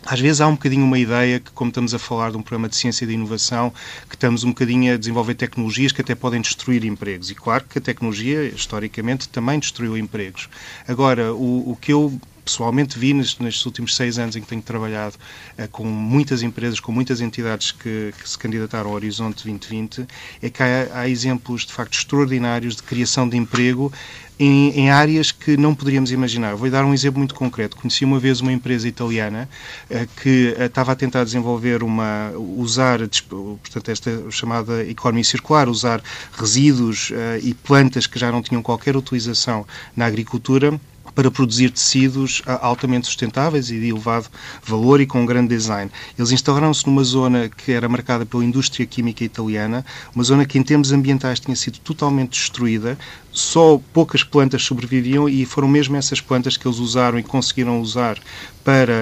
Às 0.07 0.21
vezes 0.21 0.41
há 0.41 0.47
um 0.47 0.53
bocadinho 0.53 0.85
uma 0.85 0.99
ideia 0.99 1.41
que, 1.41 1.51
como 1.53 1.69
estamos 1.69 1.95
a 1.95 1.99
falar 1.99 2.31
de 2.31 2.37
um 2.37 2.43
programa 2.43 2.69
de 2.69 2.77
ciência 2.77 3.05
e 3.05 3.09
de 3.09 3.15
inovação, 3.15 3.73
que 4.09 4.15
estamos 4.15 4.45
um 4.45 4.49
bocadinho 4.49 4.93
a 4.93 4.97
desenvolver 4.99 5.35
tecnologias 5.35 5.93
que 5.93 6.03
até 6.03 6.15
podem 6.15 6.43
destruir 6.43 6.85
empregos. 6.85 7.31
E 7.31 7.35
claro 7.35 7.65
que 7.65 7.79
a 7.79 7.81
tecnologia, 7.81 8.45
historicamente, 8.45 9.29
também 9.29 9.59
destruiu 9.59 9.97
empregos. 9.97 10.49
Agora, 10.87 11.33
o, 11.33 11.71
o 11.71 11.77
que 11.77 11.93
eu 11.93 12.21
pessoalmente 12.45 12.99
vi 12.99 13.15
nestes, 13.15 13.65
últimos 13.65 13.97
seis 13.97 14.19
anos 14.19 14.37
em 14.37 14.41
que 14.41 14.47
tenho 14.47 14.63
trabalhado 14.63 15.17
uh, 15.59 15.69
com 15.69 15.85
muitas 15.85 16.43
empresas, 16.43 16.79
com 16.79 16.93
muitas 16.93 17.21
entidades 17.21 17.73
que, 17.73 18.13
que, 18.21 18.29
se 18.29 18.39
candidataram 18.39 18.91
ao 18.91 18.97
Horizonte 18.97 19.45
2020, 19.45 20.07
é 20.43 20.51
que 20.51 20.63
há, 20.63 20.89
há 20.93 21.09
exemplos 21.09 21.65
de 21.65 21.73
facto 21.73 21.95
extraordinários 21.95 22.77
de 22.77 22.83
criação 22.83 23.29
de 23.29 23.37
emprego 23.37 23.93
em, 24.39 24.71
em, 24.71 24.91
áreas 24.91 25.31
que 25.31 25.57
não 25.57 25.75
poderíamos 25.75 26.11
imaginar. 26.11 26.57
Vou 26.57 26.69
dar 26.69 26.85
um 26.85 26.93
exemplo 26.93 27.19
muito 27.19 27.37
concreto. 27.37 27.77
Conheci 27.77 28.05
uma 28.05 28.19
vez 28.19 28.41
uma 28.41 28.53
empresa 28.53 28.87
italiana 28.87 29.49
uh, 29.91 30.09
que 30.21 30.55
uh, 30.59 30.65
estava 30.65 30.93
a 30.93 30.97
tentar 30.97 31.25
desenvolver 31.25 31.83
uma, 31.83 32.31
usar, 32.37 32.99
portanto, 33.29 33.89
esta 33.89 34.31
chamada 34.31 34.85
economia 34.85 35.25
circular, 35.25 35.69
usar 35.69 36.03
resíduos 36.37 37.13
e 37.43 37.55
plantas 37.55 38.07
que 38.07 38.19
já 38.19 38.31
não 38.31 38.43
tinham 38.43 38.63
qualquer 38.63 38.97
utilização 38.97 39.67
na 39.97 40.07
agricultura 40.07 40.79
para 41.15 41.31
produzir 41.31 41.71
tecidos 41.71 42.43
ah, 42.47 42.59
altamente 42.67 43.07
sustentáveis 43.07 43.71
e 43.71 43.79
de 43.79 43.89
elevado 43.89 44.29
valor 44.65 45.01
e 45.01 45.07
com 45.07 45.23
um 45.23 45.27
grande 45.27 45.49
design. 45.49 45.91
Eles 46.19 46.33
instalaram-se 46.33 46.87
numa 46.87 47.05
zona 47.05 47.49
que 47.49 47.73
era 47.73 47.89
marcada 47.89 48.27
pela 48.27 48.45
indústria 48.45 48.87
química 48.87 49.25
italiana, 49.25 49.85
uma 50.15 50.25
zona 50.25 50.45
que 50.45 50.59
em 50.59 50.63
termos 50.63 50.93
ambientais 50.93 51.41
tinha 51.41 51.57
sido 51.57 51.79
totalmente 51.79 52.33
destruída, 52.39 52.99
só 53.35 53.81
poucas 53.93 54.23
plantas 54.23 54.63
sobreviviam 54.63 55.29
e 55.29 55.45
foram 55.45 55.67
mesmo 55.67 55.97
essas 55.97 56.21
plantas 56.21 56.57
que 56.57 56.67
eles 56.67 56.79
usaram 56.79 57.19
e 57.19 57.23
conseguiram 57.23 57.81
usar 57.81 58.17
para 58.65 58.93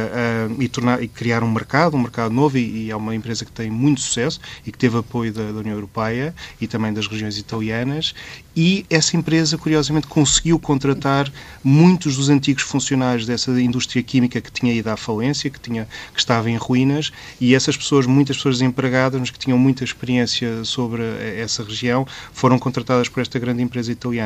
uh, 0.51 0.61
e, 0.61 0.69
tornar, 0.69 1.01
e 1.01 1.07
criar 1.07 1.45
um 1.45 1.51
mercado, 1.51 1.97
um 1.97 2.01
mercado 2.01 2.35
novo, 2.35 2.59
e, 2.59 2.87
e, 2.87 2.91
é 2.91 2.97
uma 2.97 3.15
empresa 3.15 3.45
que 3.45 3.53
tem 3.53 3.71
muito 3.71 4.01
sucesso 4.01 4.41
e 4.67 4.73
que 4.73 4.77
teve 4.77 4.99
apoio 4.99 5.33
da, 5.33 5.53
da, 5.53 5.61
União 5.61 5.75
Europeia 5.75 6.35
e 6.61 6.67
também 6.67 6.93
das 6.93 7.07
regiões 7.07 7.39
italianas. 7.39 8.13
E 8.57 8.85
essa 8.91 9.17
empresa, 9.17 9.57
curiosamente, 9.57 10.09
conseguiu 10.09 10.59
contratar 10.59 11.33
muitos 11.63 12.17
dos 12.17 12.29
antigos 12.29 12.65
funcionários 12.65 13.25
dessa 13.25 13.53
indústria 13.61 14.03
química 14.03 14.41
que 14.41 14.51
tinha 14.51 14.75
ido 14.75 14.89
à 14.91 14.97
falência, 14.97 15.49
que, 15.49 15.61
tinha, 15.61 15.87
que 16.13 16.19
estava 16.19 16.51
em 16.51 16.57
ruínas, 16.57 17.13
e 17.41 17.55
essas 17.55 17.77
pessoas, 17.77 18.05
muitas 18.05 18.37
pessoas 18.37 18.61
empregadas, 18.61 19.21
mas 19.21 19.31
que 19.31 19.39
tinham 19.39 19.57
muita 19.57 19.85
experiência 19.85 20.65
sobre 20.65 21.03
essa 21.39 21.63
região, 21.63 22.05
foram 22.33 22.59
contratadas 22.59 23.09
por 23.09 23.21
esta 23.21 23.39
grande 23.39 23.63
empresa 23.63 23.93
italiana. 23.93 24.22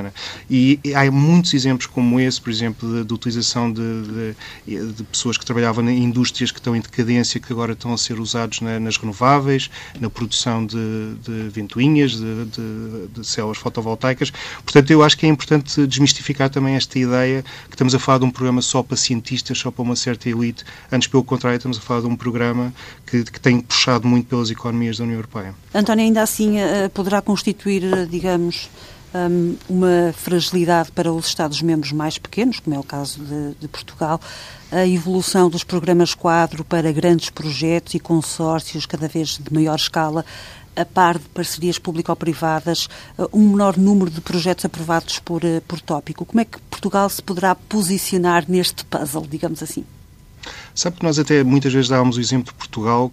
E, 0.51 0.81
há 0.95 1.11
muitos 1.11 1.55
exemplos 1.55 1.87
como 1.87 2.21
esse, 2.21 2.41
por 2.41 2.51
exemplo, 2.51 2.89
de, 2.89 3.05
de 3.05 3.15
utilização 3.15 3.73
de, 3.73 4.35
de, 4.67 4.93
de 4.93 5.03
pessoas 5.05 5.37
que 5.39 5.45
trabalhavam 5.45 5.89
em 5.89 6.03
indústrias 6.03 6.51
que 6.51 6.59
estão 6.59 6.75
em 6.75 6.81
decadência, 6.81 7.41
que 7.41 7.53
agora 7.53 7.73
estão 7.73 7.93
a 7.93 7.99
ser 7.99 8.19
usados 8.19 8.61
na, 8.61 8.79
nas 8.79 8.97
renováveis, 8.97 9.71
na 10.01 10.11
produção 10.11 10.65
de, 10.65 11.17
ventoinhas, 11.51 12.13
de, 12.13 13.27
células 13.27 13.59
fotovoltaicas. 13.59 14.33
Portanto, 14.65 14.91
eu 14.91 15.03
acho 15.03 15.17
que 15.17 15.27
é 15.27 15.29
importante 15.29 15.87
desmistificar 15.87 16.51
também 16.51 16.75
esta 16.75 16.99
ideia 16.99 17.45
que 17.69 17.75
estamos 17.75 17.95
a 17.95 17.99
falar 17.99 18.19
de 18.19 18.25
um 18.25 18.31
programa 18.31 18.63
só 18.63 18.83
para 18.83 18.97
cientistas, 18.97 19.59
só 19.59 19.71
para 19.71 19.83
uma 19.83 19.97
certa 19.97 20.29
elite. 20.29 20.65
Antes, 20.91 21.09
pelo 21.09 21.25
contrário, 21.25 21.57
estamos 21.57 21.79
a 21.79 21.81
falar 21.81 22.01
de 22.01 22.07
um 22.07 22.17
programa 22.17 22.73
que, 23.07 23.25
que 23.25 23.41
tem 23.41 23.61
puxado 23.61 24.07
muito 24.07 24.29
pelas 24.29 24.51
economias 24.51 24.99
da 24.99 25.05
União 25.05 25.17
Europeia. 25.17 25.55
António, 25.75 26.05
ainda 26.05 26.23
assim, 26.23 26.59
eh, 26.59 26.89
poderá 26.89 27.21
constituir, 27.21 27.85
eh, 27.85 28.07
digamos, 28.07 28.69
hum, 29.15 29.57
uma 29.69 30.13
fragilidade 30.17 30.93
para 30.93 31.13
os 31.13 31.27
Estados-membros 31.27 31.93
mais 31.93 32.19
pequenos, 32.19 32.61
como 32.61 32.77
é 32.77 32.79
o 32.79 32.83
caso 32.83 33.21
de, 33.21 33.55
de 33.61 33.69
Portugal, 33.69 34.21
a 34.71 34.87
evolução 34.87 35.49
dos 35.49 35.65
programas 35.65 36.15
quadro 36.15 36.65
para 36.65 36.91
grandes 36.93 37.31
projetos 37.31 37.95
e 37.95 38.01
consórcios 38.01 38.87
cada 38.87 39.09
vez 39.09 39.39
de 39.41 39.53
maior 39.53 39.77
escala, 39.77 40.25
a 40.75 40.85
par 40.85 41.19
de 41.19 41.25
parcerias 41.29 41.79
público-privadas, 41.79 42.89
um 43.33 43.51
menor 43.51 43.79
número 43.79 44.11
de 44.11 44.21
projetos 44.21 44.65
aprovados 44.65 45.19
por, 45.19 45.43
eh, 45.43 45.63
por 45.67 45.81
tópico. 45.81 46.27
Como 46.27 46.41
é 46.41 46.45
que 46.45 46.59
Portugal 46.71 47.09
se 47.09 47.23
poderá 47.23 47.55
posicionar 47.55 48.45
neste 48.47 48.85
puzzle, 48.85 49.27
digamos 49.27 49.63
assim? 49.63 49.85
Sabe 50.75 50.97
que 50.99 51.03
nós 51.03 51.19
até 51.19 51.43
muitas 51.43 51.73
vezes 51.73 51.89
dávamos 51.89 52.19
o 52.19 52.21
exemplo 52.21 52.53
de 52.53 52.59
Portugal 52.59 53.11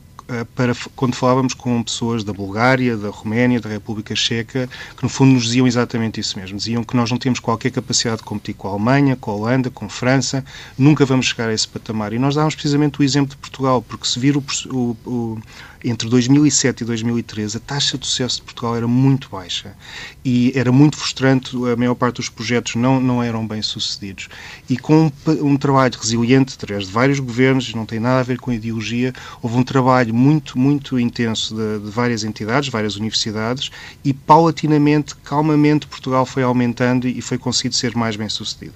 para 0.55 0.73
quando 0.95 1.15
falávamos 1.15 1.53
com 1.53 1.81
pessoas 1.83 2.23
da 2.23 2.33
Bulgária, 2.33 2.95
da 2.97 3.09
Roménia, 3.09 3.59
da 3.59 3.69
República 3.69 4.15
Checa, 4.15 4.69
que 4.95 5.03
no 5.03 5.09
fundo 5.09 5.33
nos 5.33 5.43
diziam 5.43 5.67
exatamente 5.67 6.19
isso 6.19 6.37
mesmo. 6.39 6.57
Diziam 6.57 6.83
que 6.83 6.95
nós 6.95 7.11
não 7.11 7.17
temos 7.17 7.39
qualquer 7.39 7.71
capacidade 7.71 8.17
de 8.17 8.23
competir 8.23 8.55
com 8.55 8.67
a 8.67 8.71
Alemanha, 8.71 9.15
com 9.15 9.31
a 9.31 9.35
Holanda, 9.35 9.69
com 9.69 9.85
a 9.85 9.89
França, 9.89 10.43
nunca 10.77 11.05
vamos 11.05 11.27
chegar 11.27 11.49
a 11.49 11.53
esse 11.53 11.67
patamar. 11.67 12.13
E 12.13 12.19
nós 12.19 12.35
dávamos 12.35 12.55
precisamente 12.55 12.99
o 12.99 13.03
exemplo 13.03 13.31
de 13.31 13.37
Portugal, 13.37 13.81
porque 13.81 14.07
se 14.07 14.19
vir 14.19 14.37
o, 14.37 14.43
o, 14.71 14.97
o 15.05 15.39
entre 15.83 16.07
2007 16.07 16.81
e 16.81 16.85
2013 16.85 17.57
a 17.57 17.59
taxa 17.59 17.97
de 17.97 18.07
sucesso 18.07 18.37
de 18.37 18.43
Portugal 18.43 18.75
era 18.75 18.87
muito 18.87 19.29
baixa 19.29 19.75
e 20.23 20.51
era 20.55 20.71
muito 20.71 20.97
frustrante, 20.97 21.55
a 21.71 21.75
maior 21.75 21.95
parte 21.95 22.17
dos 22.17 22.29
projetos 22.29 22.75
não, 22.75 22.99
não 22.99 23.21
eram 23.21 23.45
bem 23.45 23.61
sucedidos. 23.61 24.29
E 24.69 24.77
com 24.77 25.11
um, 25.27 25.31
um 25.41 25.57
trabalho 25.57 25.93
resiliente, 25.99 26.55
através 26.55 26.87
de 26.87 26.91
vários 26.91 27.19
governos, 27.19 27.73
não 27.73 27.85
tem 27.85 27.99
nada 27.99 28.21
a 28.21 28.23
ver 28.23 28.39
com 28.39 28.51
ideologia, 28.51 29.13
houve 29.41 29.57
um 29.57 29.63
trabalho 29.63 30.13
muito, 30.13 30.57
muito 30.57 30.97
intenso 30.97 31.55
de, 31.55 31.79
de 31.79 31.91
várias 31.91 32.23
entidades, 32.23 32.69
várias 32.69 32.95
universidades 32.95 33.69
e 34.03 34.13
paulatinamente, 34.13 35.15
calmamente, 35.15 35.87
Portugal 35.87 36.25
foi 36.25 36.43
aumentando 36.43 37.07
e 37.07 37.21
foi 37.21 37.37
conseguido 37.37 37.75
ser 37.75 37.95
mais 37.95 38.15
bem 38.15 38.29
sucedido. 38.29 38.73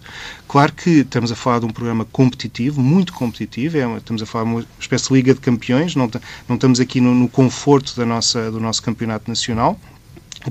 Claro 0.48 0.74
que 0.74 0.90
estamos 1.02 1.32
a 1.32 1.36
falar 1.36 1.60
de 1.60 1.66
um 1.66 1.70
programa 1.70 2.06
competitivo, 2.06 2.82
muito 2.82 3.14
competitivo, 3.14 3.78
é, 3.78 3.98
estamos 3.98 4.22
a 4.22 4.26
falar 4.26 4.46
de 4.46 4.52
uma 4.52 4.66
espécie 4.80 5.08
de 5.08 5.14
Liga 5.14 5.34
de 5.34 5.40
Campeões, 5.40 5.96
não, 5.96 6.10
não 6.48 6.56
estamos 6.56 6.80
aqui 6.80 6.97
no, 7.02 7.14
no 7.14 7.28
conforto 7.28 7.96
da 7.96 8.06
nossa, 8.06 8.52
do 8.52 8.60
nosso 8.60 8.82
campeonato 8.82 9.30
nacional. 9.30 9.80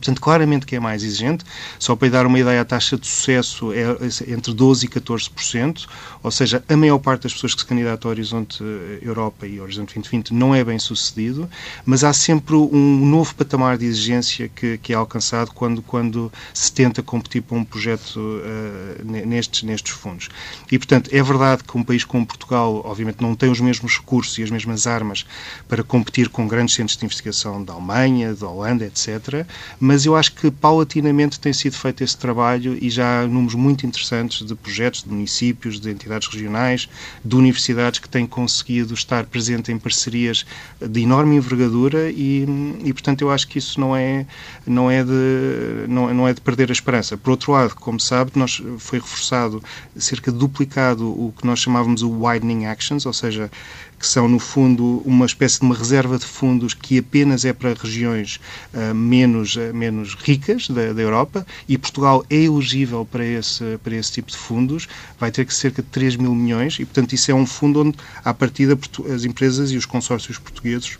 Portanto, 0.00 0.20
claramente 0.20 0.66
que 0.66 0.76
é 0.76 0.80
mais 0.80 1.02
exigente. 1.02 1.44
Só 1.78 1.96
para 1.96 2.06
lhe 2.06 2.12
dar 2.12 2.26
uma 2.26 2.38
ideia, 2.38 2.60
a 2.60 2.64
taxa 2.64 2.96
de 2.96 3.06
sucesso 3.06 3.72
é 3.72 3.82
entre 4.30 4.52
12% 4.52 4.84
e 4.84 4.88
14%, 4.88 5.86
ou 6.22 6.30
seja, 6.30 6.62
a 6.68 6.76
maior 6.76 6.98
parte 6.98 7.22
das 7.22 7.34
pessoas 7.34 7.54
que 7.54 7.60
se 7.60 7.66
candidatam 7.66 8.08
ao 8.08 8.12
Horizonte 8.12 8.62
Europa 9.02 9.46
e 9.46 9.60
Horizonte 9.60 9.94
2020 9.94 10.34
não 10.34 10.54
é 10.54 10.62
bem 10.64 10.78
sucedido, 10.78 11.48
mas 11.84 12.04
há 12.04 12.12
sempre 12.12 12.54
um 12.54 13.06
novo 13.06 13.34
patamar 13.34 13.78
de 13.78 13.86
exigência 13.86 14.48
que, 14.48 14.78
que 14.78 14.92
é 14.92 14.96
alcançado 14.96 15.52
quando, 15.52 15.82
quando 15.82 16.32
se 16.52 16.72
tenta 16.72 17.02
competir 17.02 17.42
para 17.42 17.56
um 17.56 17.64
projeto 17.64 18.16
uh, 18.16 19.04
nestes, 19.04 19.62
nestes 19.62 19.92
fundos. 19.92 20.28
E, 20.70 20.78
portanto, 20.78 21.10
é 21.12 21.22
verdade 21.22 21.64
que 21.64 21.76
um 21.76 21.82
país 21.82 22.04
como 22.04 22.26
Portugal, 22.26 22.82
obviamente, 22.84 23.20
não 23.20 23.34
tem 23.34 23.50
os 23.50 23.60
mesmos 23.60 23.98
recursos 23.98 24.36
e 24.38 24.42
as 24.42 24.50
mesmas 24.50 24.86
armas 24.86 25.24
para 25.68 25.82
competir 25.82 26.28
com 26.28 26.46
grandes 26.46 26.74
centros 26.74 26.96
de 26.96 27.04
investigação 27.04 27.62
da 27.62 27.72
Alemanha, 27.72 28.34
da 28.34 28.48
Holanda, 28.48 28.84
etc., 28.84 29.46
mas 29.86 30.04
eu 30.04 30.16
acho 30.16 30.32
que 30.32 30.50
paulatinamente 30.50 31.38
tem 31.38 31.52
sido 31.52 31.76
feito 31.76 32.02
esse 32.02 32.16
trabalho 32.16 32.76
e 32.82 32.90
já 32.90 33.20
há 33.20 33.26
números 33.26 33.54
muito 33.54 33.86
interessantes 33.86 34.44
de 34.44 34.52
projetos 34.56 35.04
de 35.04 35.10
municípios, 35.10 35.78
de 35.78 35.88
entidades 35.90 36.26
regionais, 36.26 36.88
de 37.24 37.36
universidades 37.36 38.00
que 38.00 38.08
têm 38.08 38.26
conseguido 38.26 38.92
estar 38.94 39.24
presente 39.26 39.70
em 39.70 39.78
parcerias 39.78 40.44
de 40.80 41.02
enorme 41.02 41.36
envergadura 41.36 42.10
e, 42.10 42.44
e 42.84 42.92
portanto, 42.92 43.22
eu 43.22 43.30
acho 43.30 43.46
que 43.46 43.58
isso 43.58 43.78
não 43.78 43.94
é, 43.94 44.26
não, 44.66 44.90
é 44.90 45.04
de, 45.04 45.86
não, 45.88 46.12
não 46.12 46.26
é 46.26 46.34
de 46.34 46.40
perder 46.40 46.68
a 46.70 46.72
esperança. 46.72 47.16
Por 47.16 47.30
outro 47.30 47.52
lado, 47.52 47.76
como 47.76 48.00
sabe, 48.00 48.32
nós 48.34 48.60
foi 48.78 48.98
reforçado, 48.98 49.62
cerca 49.96 50.32
de 50.32 50.38
duplicado 50.38 51.08
o 51.08 51.32
que 51.38 51.46
nós 51.46 51.60
chamávamos 51.60 52.02
o 52.02 52.10
widening 52.24 52.66
actions, 52.66 53.06
ou 53.06 53.12
seja, 53.12 53.48
que 53.98 54.06
são, 54.06 54.28
no 54.28 54.38
fundo, 54.38 55.02
uma 55.04 55.26
espécie 55.26 55.60
de 55.60 55.66
uma 55.66 55.74
reserva 55.74 56.18
de 56.18 56.26
fundos 56.26 56.74
que 56.74 56.98
apenas 56.98 57.44
é 57.44 57.52
para 57.52 57.74
regiões 57.74 58.38
uh, 58.74 58.94
menos, 58.94 59.56
uh, 59.56 59.72
menos 59.72 60.14
ricas 60.14 60.68
da, 60.68 60.92
da, 60.92 61.02
Europa 61.02 61.46
e 61.68 61.78
Portugal 61.78 62.24
é 62.28 62.36
elegível 62.36 63.06
para 63.10 63.24
esse, 63.24 63.78
para 63.82 63.94
esse 63.94 64.12
tipo 64.12 64.30
de 64.30 64.36
fundos, 64.36 64.86
vai 65.18 65.30
ter 65.30 65.44
que 65.46 65.54
cerca 65.54 65.82
de 65.82 65.88
3 65.88 66.16
mil 66.16 66.34
milhões 66.34 66.78
e, 66.78 66.84
portanto, 66.84 67.12
isso 67.14 67.30
é 67.30 67.34
um 67.34 67.46
fundo 67.46 67.80
onde, 67.80 67.96
à 68.24 68.34
partida, 68.34 68.78
as 69.14 69.24
empresas 69.24 69.70
e 69.70 69.76
os 69.76 69.86
consórcios 69.86 70.38
portugueses 70.38 70.98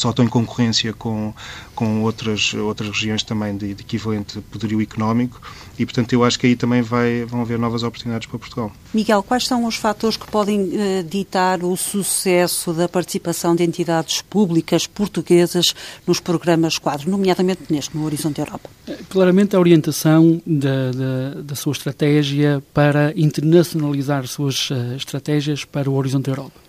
só 0.00 0.10
estão 0.10 0.24
em 0.24 0.28
concorrência 0.28 0.92
com, 0.92 1.34
com 1.74 2.02
outras, 2.02 2.54
outras 2.54 2.88
regiões 2.88 3.22
também 3.22 3.56
de, 3.56 3.74
de, 3.74 3.82
equivalente 3.82 4.40
poderio 4.40 4.80
económico 4.80 5.40
e, 5.78 5.84
portanto, 5.84 6.12
eu 6.12 6.24
acho 6.24 6.38
que 6.38 6.46
aí 6.46 6.56
também 6.56 6.82
vai, 6.82 7.24
vão 7.24 7.40
haver 7.40 7.58
novas 7.58 7.82
oportunidades 7.82 8.26
para 8.26 8.38
Portugal. 8.38 8.72
Miguel, 8.92 9.22
quais 9.22 9.46
são 9.46 9.64
os 9.64 9.76
fatores 9.76 10.16
que 10.16 10.26
podem 10.30 10.70
eh, 10.72 11.02
ditar 11.02 11.62
o 11.62 11.76
sucesso 11.76 12.72
da 12.72 12.88
participação 12.88 13.54
de 13.54 13.64
entidades 13.64 14.22
públicas 14.22 14.86
portuguesas 14.86 15.74
nos 16.06 16.20
programas 16.20 16.78
quadro, 16.78 17.10
nomeadamente 17.10 17.62
neste, 17.70 17.96
no 17.96 18.04
Horizonte 18.04 18.40
Europa? 18.40 18.68
Eh, 18.86 18.98
claramente 19.08 19.54
a 19.54 19.60
orientação 19.60 20.40
da, 20.46 20.90
da, 20.90 21.42
da 21.42 21.54
sua 21.54 21.72
estratégia 21.72 22.62
para 22.72 23.12
internacionalizar 23.16 24.26
suas 24.26 24.70
uh, 24.70 24.94
estratégias 24.96 25.64
para 25.64 25.90
o 25.90 25.94
Horizonte 25.94 26.28
Europa. 26.28 26.60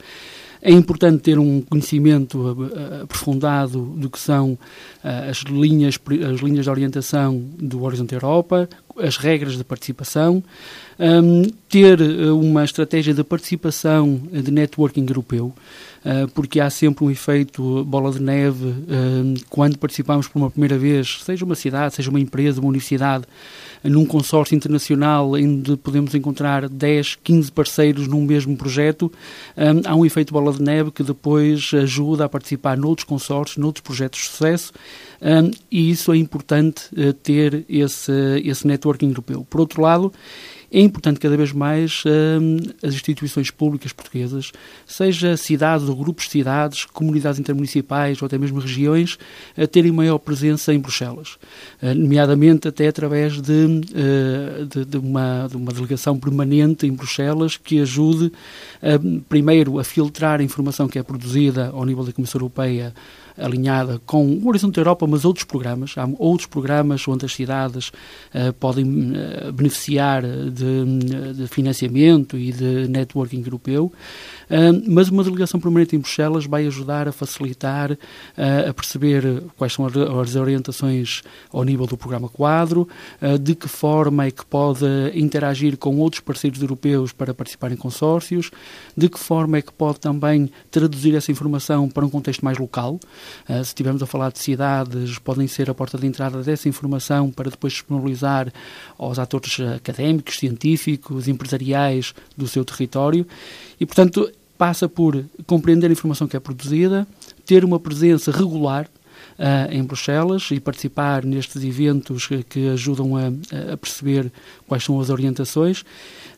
É 0.61 0.71
importante 0.71 1.23
ter 1.23 1.39
um 1.39 1.61
conhecimento 1.61 2.57
aprofundado 3.03 3.81
do 3.81 4.09
que 4.09 4.19
são 4.19 4.57
as 5.03 5.37
linhas, 5.43 5.97
as 6.33 6.41
linhas 6.41 6.65
de 6.65 6.69
orientação 6.69 7.41
do 7.57 7.83
Horizonte 7.83 8.13
Europa, 8.13 8.67
as 9.01 9.17
regras 9.17 9.57
de 9.57 9.63
participação, 9.63 10.43
ter 11.69 12.01
eh, 12.01 12.29
uma 12.31 12.63
estratégia 12.63 13.13
de 13.13 13.23
participação 13.23 14.21
de 14.31 14.51
networking 14.51 15.05
europeu, 15.07 15.53
eh, 16.03 16.27
porque 16.33 16.59
há 16.59 16.69
sempre 16.69 17.05
um 17.05 17.11
efeito 17.11 17.85
bola 17.85 18.11
de 18.11 18.21
neve 18.21 18.75
quando 19.49 19.77
participamos 19.77 20.27
por 20.27 20.39
uma 20.39 20.51
primeira 20.51 20.77
vez, 20.77 21.21
seja 21.23 21.45
uma 21.45 21.55
cidade, 21.55 21.95
seja 21.95 22.09
uma 22.09 22.19
empresa, 22.19 22.59
uma 22.59 22.67
universidade, 22.67 23.25
num 23.83 24.05
consórcio 24.05 24.55
internacional 24.55 25.33
onde 25.33 25.77
podemos 25.77 26.13
encontrar 26.13 26.67
10, 26.67 27.15
15 27.23 27.51
parceiros 27.51 28.07
num 28.07 28.23
mesmo 28.23 28.57
projeto, 28.57 29.11
um, 29.57 29.89
há 29.89 29.95
um 29.95 30.05
efeito 30.05 30.33
bola 30.33 30.51
de 30.51 30.61
neve 30.61 30.91
que 30.91 31.03
depois 31.03 31.71
ajuda 31.73 32.25
a 32.25 32.29
participar 32.29 32.77
noutros 32.77 33.05
consórcios, 33.05 33.57
noutros 33.57 33.83
projetos 33.83 34.19
de 34.19 34.25
sucesso, 34.25 34.73
um, 35.21 35.51
e 35.71 35.89
isso 35.89 36.11
é 36.13 36.17
importante 36.17 36.83
uh, 36.93 37.13
ter 37.13 37.65
esse, 37.69 38.11
esse 38.43 38.65
networking 38.65 39.09
europeu. 39.09 39.45
Por 39.49 39.59
outro 39.59 39.81
lado, 39.81 40.11
é 40.71 40.79
importante 40.79 41.19
cada 41.19 41.35
vez 41.35 41.51
mais 41.51 42.03
hum, 42.05 42.57
as 42.83 42.93
instituições 42.93 43.49
públicas 43.49 43.91
portuguesas, 43.91 44.51
seja 44.85 45.35
cidades 45.35 45.89
ou 45.89 45.95
grupos 45.95 46.25
de 46.25 46.31
cidades, 46.31 46.85
comunidades 46.85 47.39
intermunicipais 47.39 48.21
ou 48.21 48.27
até 48.27 48.37
mesmo 48.37 48.59
regiões, 48.59 49.17
a 49.57 49.65
terem 49.65 49.91
maior 49.91 50.19
presença 50.19 50.73
em 50.73 50.79
Bruxelas, 50.79 51.37
uh, 51.81 51.93
nomeadamente 51.95 52.67
até 52.67 52.87
através 52.87 53.41
de, 53.41 53.65
uh, 53.65 54.65
de, 54.65 54.85
de, 54.85 54.97
uma, 54.97 55.47
de, 55.47 55.57
uma, 55.57 55.73
delegação 55.73 56.19
permanente 56.19 56.85
em 56.85 56.91
Bruxelas 56.91 57.57
que 57.57 57.79
ajude, 57.79 58.25
uh, 58.25 59.21
primeiro, 59.27 59.79
a 59.79 59.83
filtrar 59.83 60.39
a 60.39 60.43
informação 60.43 60.87
que 60.87 60.99
é 60.99 61.03
produzida 61.03 61.71
ao 61.73 61.83
nível 61.83 62.03
da 62.03 62.13
Comissão 62.13 62.39
Europeia 62.39 62.93
alinhada 63.39 63.99
com 64.05 64.25
o 64.25 64.47
Horizonte 64.47 64.77
Europa, 64.77 65.05
mas 65.07 65.25
outros 65.25 65.45
programas. 65.45 65.97
Há 65.97 66.07
outros 66.17 66.47
programas 66.47 67.07
onde 67.07 67.25
as 67.25 67.33
cidades 67.33 67.89
uh, 67.89 68.53
podem 68.59 68.85
uh, 68.85 69.51
beneficiar 69.51 70.23
de, 70.23 71.33
de, 71.33 71.47
financiamento 71.47 72.37
e 72.37 72.51
de 72.51 72.87
networking 72.87 73.41
europeu. 73.43 73.91
Mas 74.87 75.09
uma 75.09 75.23
delegação 75.23 75.59
permanente 75.59 75.95
em 75.95 75.99
Bruxelas 75.99 76.45
vai 76.45 76.65
ajudar 76.65 77.07
a 77.07 77.11
facilitar, 77.11 77.97
a 78.37 78.73
perceber 78.73 79.43
quais 79.57 79.73
são 79.73 79.85
as 79.85 80.35
orientações 80.35 81.21
ao 81.51 81.63
nível 81.63 81.85
do 81.85 81.97
programa 81.97 82.29
quadro, 82.29 82.87
de 83.41 83.55
que 83.55 83.67
forma 83.67 84.25
é 84.25 84.31
que 84.31 84.45
pode 84.45 84.85
interagir 85.13 85.77
com 85.77 85.97
outros 85.97 86.21
parceiros 86.21 86.61
europeus 86.61 87.11
para 87.11 87.33
participar 87.33 87.71
em 87.71 87.75
consórcios, 87.75 88.51
de 88.95 89.09
que 89.09 89.19
forma 89.19 89.57
é 89.57 89.61
que 89.61 89.71
pode 89.71 89.99
também 89.99 90.49
traduzir 90.71 91.15
essa 91.15 91.31
informação 91.31 91.89
para 91.89 92.05
um 92.05 92.09
contexto 92.09 92.43
mais 92.43 92.57
local. 92.57 92.99
Uh, 93.47 93.55
se 93.63 93.69
estivermos 93.69 94.01
a 94.01 94.05
falar 94.05 94.31
de 94.31 94.39
cidades, 94.39 95.17
podem 95.19 95.47
ser 95.47 95.69
a 95.69 95.73
porta 95.73 95.97
de 95.97 96.07
entrada 96.07 96.41
dessa 96.41 96.67
informação 96.67 97.31
para 97.31 97.49
depois 97.49 97.73
disponibilizar 97.73 98.51
aos 98.97 99.19
atores 99.19 99.59
académicos, 99.75 100.37
científicos, 100.37 101.27
empresariais 101.27 102.13
do 102.35 102.47
seu 102.47 102.65
território. 102.65 103.25
E, 103.79 103.85
portanto, 103.85 104.29
passa 104.59 104.89
por 104.89 105.23
compreender 105.47 105.87
a 105.89 105.93
informação 105.93 106.27
que 106.27 106.35
é 106.35 106.39
produzida, 106.39 107.07
ter 107.45 107.63
uma 107.63 107.79
presença 107.79 108.29
regular 108.29 108.89
uh, 109.39 109.71
em 109.71 109.81
Bruxelas 109.81 110.49
e 110.51 110.59
participar 110.59 111.23
nestes 111.23 111.63
eventos 111.63 112.27
que, 112.27 112.43
que 112.43 112.67
ajudam 112.67 113.15
a, 113.15 113.27
a, 113.71 113.77
perceber 113.77 114.29
quais 114.67 114.83
são 114.83 114.99
as 114.99 115.09
orientações 115.09 115.79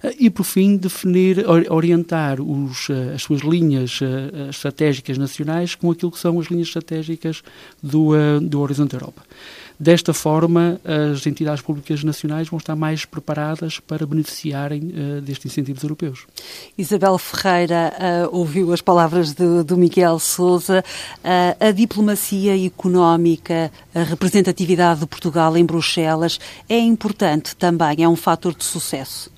uh, 0.03 0.13
e, 0.19 0.29
por 0.29 0.43
fim, 0.43 0.77
definir, 0.77 1.43
orientar 1.67 2.39
os, 2.39 2.89
uh, 2.89 3.15
as 3.15 3.23
suas 3.23 3.41
linhas 3.41 3.99
estratégicas 4.51 5.17
nacionais 5.17 5.73
com 5.73 5.89
aquilo 5.89 6.11
que 6.11 6.19
são 6.19 6.39
as 6.39 6.45
linhas 6.45 6.67
estratégicas 6.67 7.41
do, 7.81 8.11
do 8.39 8.61
Horizonte 8.61 8.93
Europa. 8.93 9.23
Desta 9.81 10.13
forma, 10.13 10.79
as 10.85 11.25
entidades 11.25 11.59
públicas 11.59 12.03
nacionais 12.03 12.47
vão 12.47 12.59
estar 12.59 12.75
mais 12.75 13.03
preparadas 13.03 13.79
para 13.79 14.05
beneficiarem 14.05 14.79
uh, 14.79 15.21
destes 15.21 15.51
incentivos 15.51 15.81
europeus. 15.81 16.27
Isabel 16.77 17.17
Ferreira 17.17 17.91
uh, 18.29 18.37
ouviu 18.37 18.71
as 18.73 18.79
palavras 18.79 19.33
do, 19.33 19.63
do 19.63 19.75
Miguel 19.75 20.19
Souza. 20.19 20.83
Uh, 21.23 21.67
a 21.67 21.71
diplomacia 21.71 22.63
económica, 22.63 23.71
a 23.95 24.03
representatividade 24.03 24.99
de 24.99 25.07
Portugal 25.07 25.57
em 25.57 25.65
Bruxelas 25.65 26.39
é 26.69 26.77
importante 26.77 27.55
também, 27.55 28.03
é 28.03 28.07
um 28.07 28.15
fator 28.15 28.53
de 28.53 28.63
sucesso. 28.63 29.31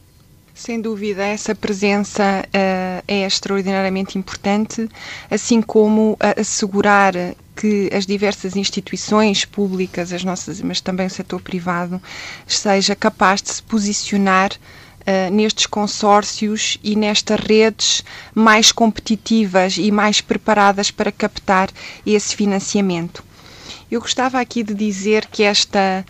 Sem 0.55 0.79
dúvida, 0.79 1.23
essa 1.25 1.55
presença 1.55 2.45
uh, 2.45 3.03
é 3.07 3.25
extraordinariamente 3.25 4.19
importante, 4.19 4.87
assim 5.29 5.63
como 5.63 6.15
assegurar 6.37 7.13
que 7.55 7.89
as 7.91 8.05
diversas 8.05 8.55
instituições 8.55 9.45
públicas, 9.45 10.13
as 10.13 10.23
nossas, 10.23 10.61
mas 10.61 10.79
também 10.79 11.07
o 11.07 11.09
setor 11.09 11.41
privado, 11.41 11.99
seja 12.45 12.95
capaz 12.95 13.41
de 13.41 13.49
se 13.49 13.63
posicionar 13.63 14.51
Uh, 15.05 15.29
nestes 15.29 15.65
consórcios 15.65 16.77
e 16.81 16.95
nestas 16.95 17.37
redes 17.37 18.05
mais 18.33 18.71
competitivas 18.71 19.75
e 19.75 19.91
mais 19.91 20.21
preparadas 20.21 20.91
para 20.91 21.11
captar 21.11 21.69
esse 22.05 22.33
financiamento. 22.33 23.21
Eu 23.91 23.99
gostava 23.99 24.39
aqui 24.39 24.63
de 24.63 24.73
dizer 24.73 25.25
que 25.25 25.43
esta 25.43 26.05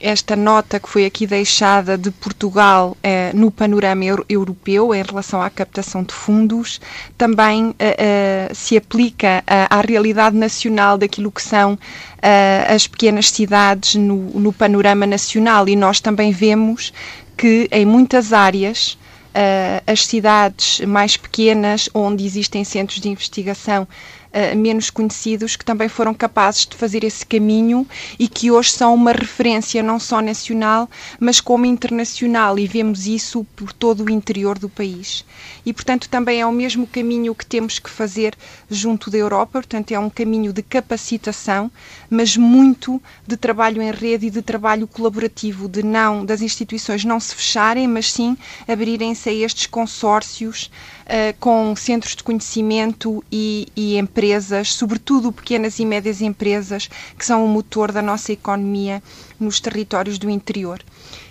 esta 0.00 0.34
nota 0.34 0.80
que 0.80 0.88
foi 0.88 1.04
aqui 1.04 1.26
deixada 1.26 1.96
de 1.98 2.10
Portugal 2.10 2.96
eh, 3.02 3.30
no 3.34 3.50
panorama 3.50 4.04
euro 4.04 4.24
europeu 4.28 4.94
em 4.94 5.02
relação 5.02 5.40
à 5.42 5.50
captação 5.50 6.02
de 6.02 6.14
fundos 6.14 6.80
também 7.18 7.74
eh, 7.78 7.96
eh 7.98 8.54
se 8.54 8.76
aplica 8.76 9.42
à 9.46 9.80
realidade 9.80 10.36
nacional 10.36 10.96
daquilo 10.98 11.30
que 11.30 11.42
são 11.42 11.78
eh, 12.22 12.66
as 12.68 12.86
pequenas 12.86 13.30
cidades 13.30 13.94
no, 13.94 14.16
no, 14.38 14.52
panorama 14.52 15.06
nacional. 15.06 15.68
E 15.68 15.76
nós 15.76 16.00
também 16.00 16.32
vemos 16.32 16.92
que 17.36 17.68
em 17.72 17.86
muitas 17.86 18.32
áreas 18.32 18.98
eh, 19.34 19.82
as 19.86 20.04
cidades 20.06 20.80
mais 20.80 21.16
pequenas 21.16 21.88
onde 21.94 22.24
existem 22.26 22.64
centros 22.64 23.00
de 23.00 23.08
investigação 23.08 23.86
uh, 24.32 24.56
menos 24.56 24.90
conhecidos 24.90 25.56
que 25.56 25.64
também 25.64 25.88
foram 25.88 26.14
capazes 26.14 26.66
de 26.66 26.76
fazer 26.76 27.04
esse 27.04 27.24
caminho 27.24 27.86
e 28.18 28.28
que 28.28 28.50
hoje 28.50 28.72
são 28.72 28.94
uma 28.94 29.12
referência 29.12 29.82
não 29.82 29.98
só 29.98 30.20
nacional, 30.20 30.88
mas 31.18 31.40
como 31.40 31.66
internacional 31.66 32.58
e 32.58 32.66
vemos 32.66 33.06
isso 33.06 33.44
por 33.56 33.72
todo 33.72 34.04
o 34.04 34.10
interior 34.10 34.58
do 34.58 34.68
país. 34.68 35.24
E, 35.64 35.72
portanto, 35.72 36.08
também 36.08 36.40
é 36.40 36.46
o 36.46 36.52
mesmo 36.52 36.86
caminho 36.86 37.34
que 37.34 37.46
temos 37.46 37.78
que 37.78 37.90
fazer 37.90 38.34
junto 38.70 39.10
da 39.10 39.18
Europa, 39.18 39.52
portanto, 39.52 39.92
é 39.92 39.98
um 39.98 40.10
caminho 40.10 40.52
de 40.52 40.62
capacitação, 40.62 41.70
mas 42.08 42.36
muito 42.36 43.00
de 43.26 43.36
trabalho 43.36 43.82
em 43.82 43.90
rede 43.90 44.26
e 44.26 44.30
de 44.30 44.42
trabalho 44.42 44.86
colaborativo, 44.86 45.68
de 45.68 45.82
não 45.82 46.24
das 46.24 46.40
instituições 46.42 47.04
não 47.04 47.20
se 47.20 47.34
fecharem, 47.34 47.86
mas 47.86 48.12
sim 48.12 48.36
abrirem-se 48.66 49.28
a 49.28 49.32
estes 49.32 49.66
consórcios 49.66 50.70
uh, 51.06 51.36
com 51.38 51.74
centros 51.76 52.16
de 52.16 52.22
conhecimento 52.22 53.24
e, 53.30 53.68
e, 53.76 53.96
empresas, 53.98 54.19
sobretudo 54.64 55.32
pequenas 55.32 55.78
e 55.78 55.84
médias 55.84 56.20
empresas, 56.20 56.88
que 57.18 57.24
são 57.24 57.44
o 57.44 57.48
motor 57.48 57.92
da 57.92 58.02
nossa 58.02 58.32
economia 58.32 59.02
nos 59.38 59.60
territórios 59.60 60.18
do 60.18 60.28
interior. 60.28 60.82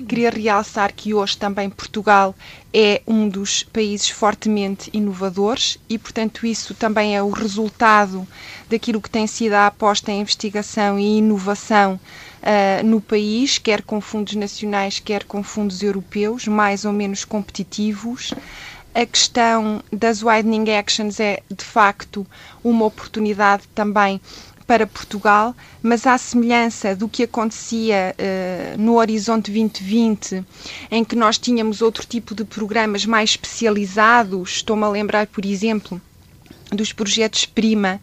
Queria 0.07 0.29
realçar 0.29 0.93
que 0.93 1.13
hoje 1.13 1.37
também 1.37 1.69
Portugal 1.69 2.35
é 2.73 3.01
um 3.07 3.29
dos 3.29 3.63
países 3.63 4.09
fortemente 4.09 4.89
inovadores 4.93 5.77
e, 5.87 5.97
portanto, 5.97 6.45
isso 6.45 6.73
também 6.73 7.15
é 7.15 7.21
o 7.21 7.29
resultado 7.29 8.27
daquilo 8.69 9.01
que 9.01 9.09
tem 9.09 9.27
sido 9.27 9.53
a 9.53 9.67
aposta 9.67 10.11
em 10.11 10.21
investigação 10.21 10.99
e 10.99 11.17
inovação 11.17 11.99
Uh, 12.39 12.85
no 12.85 13.01
país, 13.01 13.57
quer 13.57 13.81
com 13.81 13.99
fundos 13.99 14.33
nacionais, 14.33 14.97
quer 14.97 15.25
com 15.25 15.43
fundos 15.43 15.83
europeus, 15.83 16.47
mais 16.47 16.85
ou 16.85 16.93
menos 16.93 17.25
competitivos 17.25 18.33
a 18.93 19.05
questão 19.05 19.83
das 19.91 20.23
widening 20.23 20.71
actions 20.71 21.19
é 21.19 21.41
de 21.49 21.63
facto 21.63 22.25
uma 22.63 22.85
oportunidade 22.85 23.63
também 23.73 24.19
para 24.69 24.85
Portugal, 24.85 25.55
mas 25.81 26.05
à 26.05 26.15
semelhança 26.15 26.95
do 26.95 27.09
que 27.09 27.23
acontecia 27.23 28.15
uh, 28.15 28.79
no 28.79 28.97
Horizonte 28.97 29.51
2020, 29.51 30.45
em 30.91 31.03
que 31.03 31.15
nós 31.15 31.39
tínhamos 31.39 31.81
outro 31.81 32.05
tipo 32.05 32.35
de 32.35 32.43
programas 32.45 33.03
mais 33.03 33.31
especializados, 33.31 34.57
estou-me 34.57 34.83
a 34.83 34.89
lembrar, 34.89 35.25
por 35.25 35.43
exemplo, 35.43 35.99
dos 36.71 36.93
projetos 36.93 37.45
Prima, 37.47 37.99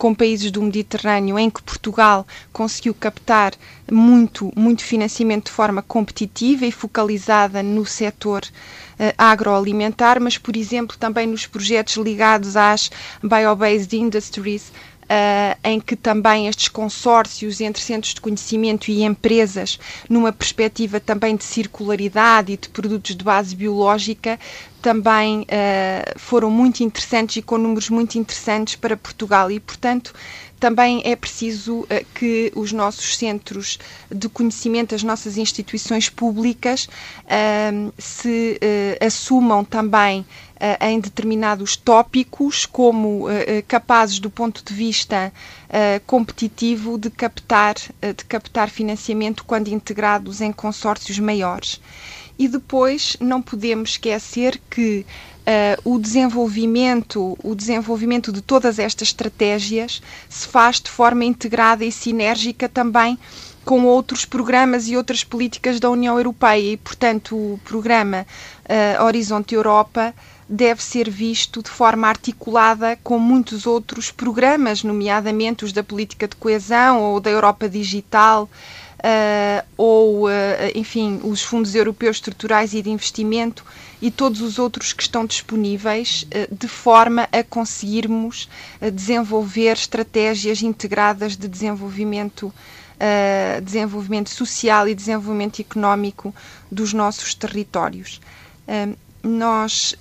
com 0.00 0.14
países 0.14 0.50
do 0.50 0.62
Mediterrâneo, 0.62 1.38
em 1.38 1.50
que 1.50 1.62
Portugal 1.62 2.26
conseguiu 2.54 2.94
captar 2.94 3.52
muito, 3.92 4.50
muito 4.56 4.82
financiamento 4.82 5.44
de 5.44 5.50
forma 5.50 5.82
competitiva 5.82 6.64
e 6.64 6.72
focalizada 6.72 7.62
no 7.62 7.84
setor 7.84 8.42
uh, 8.42 9.12
agroalimentar, 9.18 10.18
mas, 10.18 10.38
por 10.38 10.56
exemplo, 10.56 10.96
também 10.96 11.26
nos 11.26 11.46
projetos 11.46 11.96
ligados 11.96 12.56
às 12.56 12.90
bio-based 13.22 13.94
industries, 13.94 14.72
Uh, 15.10 15.58
em 15.64 15.80
que 15.80 15.96
também 15.96 16.46
estes 16.46 16.68
consórcios 16.68 17.60
entre 17.60 17.82
centros 17.82 18.14
de 18.14 18.20
conhecimento 18.20 18.92
e 18.92 19.02
empresas, 19.02 19.76
numa 20.08 20.32
perspectiva 20.32 21.00
também 21.00 21.34
de 21.34 21.42
circularidade 21.42 22.52
e 22.52 22.56
de 22.56 22.68
produtos 22.68 23.16
de 23.16 23.24
base 23.24 23.56
biológica, 23.56 24.38
também 24.80 25.42
uh, 25.42 26.18
foram 26.18 26.50
muito 26.50 26.82
interessantes 26.82 27.36
e 27.36 27.42
com 27.42 27.58
números 27.58 27.90
muito 27.90 28.16
interessantes 28.16 28.76
para 28.76 28.96
Portugal. 28.96 29.50
E, 29.50 29.60
portanto, 29.60 30.14
também 30.58 31.02
é 31.04 31.14
preciso 31.14 31.80
uh, 31.80 31.86
que 32.14 32.50
os 32.54 32.72
nossos 32.72 33.16
centros 33.16 33.78
de 34.10 34.28
conhecimento, 34.28 34.94
as 34.94 35.02
nossas 35.02 35.36
instituições 35.36 36.08
públicas, 36.08 36.88
uh, 37.24 37.92
se 37.98 38.58
assumam 39.00 39.64
também 39.64 40.24
em 40.80 41.00
determinados 41.00 41.74
tópicos 41.76 42.66
como 42.66 43.24
capazes 43.66 44.18
do 44.18 44.28
ponto 44.30 44.62
de 44.62 44.74
vista 44.74 45.32
competitivo 46.06 46.98
de 46.98 47.08
captar, 47.10 47.74
de 48.00 48.24
captar 48.26 48.68
financiamento 48.68 49.44
quando 49.44 49.68
integrados 49.68 50.40
em 50.40 50.52
consórcios 50.52 51.18
maiores. 51.18 51.80
E 52.38 52.46
depois 52.48 53.16
não 53.20 53.40
podemos 53.42 53.90
esquecer 53.90 54.60
que 54.70 55.06
Uh, 55.40 55.94
o 55.94 55.98
desenvolvimento, 55.98 57.36
o 57.42 57.54
desenvolvimento 57.54 58.30
de 58.30 58.42
todas 58.42 58.78
estas 58.78 59.08
estratégias 59.08 60.02
se 60.28 60.46
faz 60.46 60.80
de 60.80 60.90
forma 60.90 61.24
integrada 61.24 61.82
e 61.82 61.90
sinérgica 61.90 62.68
também 62.68 63.18
com 63.64 63.84
outros 63.84 64.26
programas 64.26 64.86
e 64.86 64.96
outras 64.96 65.24
políticas 65.24 65.80
da 65.80 65.88
União 65.90 66.16
Europeia 66.18 66.72
e, 66.74 66.76
portanto, 66.76 67.34
o 67.34 67.58
programa 67.64 68.26
uh, 68.68 69.02
Horizonte 69.04 69.54
Europa 69.54 70.14
deve 70.50 70.82
ser 70.82 71.08
visto 71.08 71.62
de 71.62 71.70
forma 71.70 72.08
articulada 72.08 72.98
com 73.04 73.20
muitos 73.20 73.66
outros 73.68 74.10
programas, 74.10 74.82
nomeadamente 74.82 75.64
os 75.64 75.72
da 75.72 75.84
política 75.84 76.26
de 76.26 76.34
coesão 76.34 77.00
ou 77.00 77.20
da 77.20 77.30
Europa 77.30 77.68
Digital, 77.68 78.50
uh, 78.98 79.66
ou, 79.76 80.24
uh, 80.26 80.30
enfim, 80.74 81.20
os 81.22 81.40
fundos 81.40 81.76
europeus 81.76 82.16
estruturais 82.16 82.74
e 82.74 82.82
de 82.82 82.90
investimento 82.90 83.64
e 84.02 84.10
todos 84.10 84.40
os 84.40 84.58
outros 84.58 84.92
que 84.92 85.02
estão 85.04 85.24
disponíveis, 85.24 86.24
uh, 86.34 86.52
de 86.52 86.66
forma 86.66 87.28
a 87.30 87.44
conseguirmos 87.44 88.48
desenvolver 88.92 89.72
estratégias 89.76 90.62
integradas 90.62 91.36
de 91.36 91.46
desenvolvimento. 91.46 92.52
desenvolvimento 93.64 94.28
social 94.28 94.86
e 94.86 94.94
desenvolvimento 94.94 95.58
económico 95.62 96.34
dos 96.70 96.92
nossos 96.92 97.34
territórios. 97.34 98.20
nós 99.24 99.96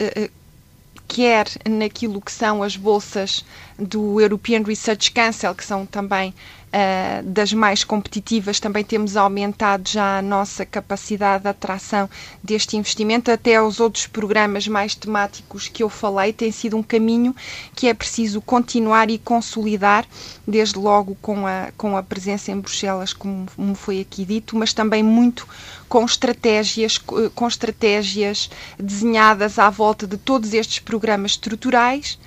quer 1.10 1.48
naquilo 1.68 2.22
que 2.22 2.32
são 2.32 2.62
as 2.62 2.78
bolsas 2.78 3.44
do 3.78 4.22
European 4.22 4.62
Research 4.64 5.12
Council, 5.12 5.56
que 5.56 5.66
são 5.66 5.84
também 5.86 6.34
uh, 6.70 7.24
das 7.24 7.54
mais 7.54 7.84
competitivas, 7.84 8.60
também 8.60 8.84
temos 8.84 9.16
aumentado 9.16 9.88
já 9.90 10.20
a 10.20 10.22
nossa 10.22 10.66
capacidade 10.66 11.44
de 11.44 11.50
atração 11.50 12.10
deste 12.44 12.78
investimento, 12.78 13.32
até 13.32 13.56
aos 13.56 13.80
outros 13.80 14.08
programas 14.08 14.68
mais 14.68 14.96
temáticos 14.96 15.68
que 15.68 15.84
eu 15.84 15.90
falei, 15.90 16.34
tem 16.34 16.52
sido 16.52 16.78
um 16.78 16.84
caminho 16.84 17.36
que 17.76 17.88
é 17.88 17.94
preciso 17.94 18.42
continuar 18.42 19.10
e 19.10 19.18
consolidar, 19.18 20.06
desde 20.48 20.78
logo 20.78 21.16
com 21.22 21.46
a, 21.46 21.70
com 21.78 21.98
a 21.98 22.04
presença 22.04 22.52
em 22.52 22.60
Bruxelas, 22.60 23.14
como, 23.14 23.46
como 23.56 23.76
foi 23.76 24.02
aqui 24.02 24.26
dito, 24.26 24.56
mas 24.56 24.74
também 24.74 25.04
muito 25.04 25.48
com 25.88 26.06
estratégias, 26.06 26.98
com 26.98 27.48
estratégias 27.48 28.50
desenhadas 28.78 29.58
à 29.58 29.70
volta 29.70 30.06
de 30.06 30.18
todos 30.18 30.54
estes 30.54 30.80
programas 30.80 31.32
estruturais, 31.32 32.20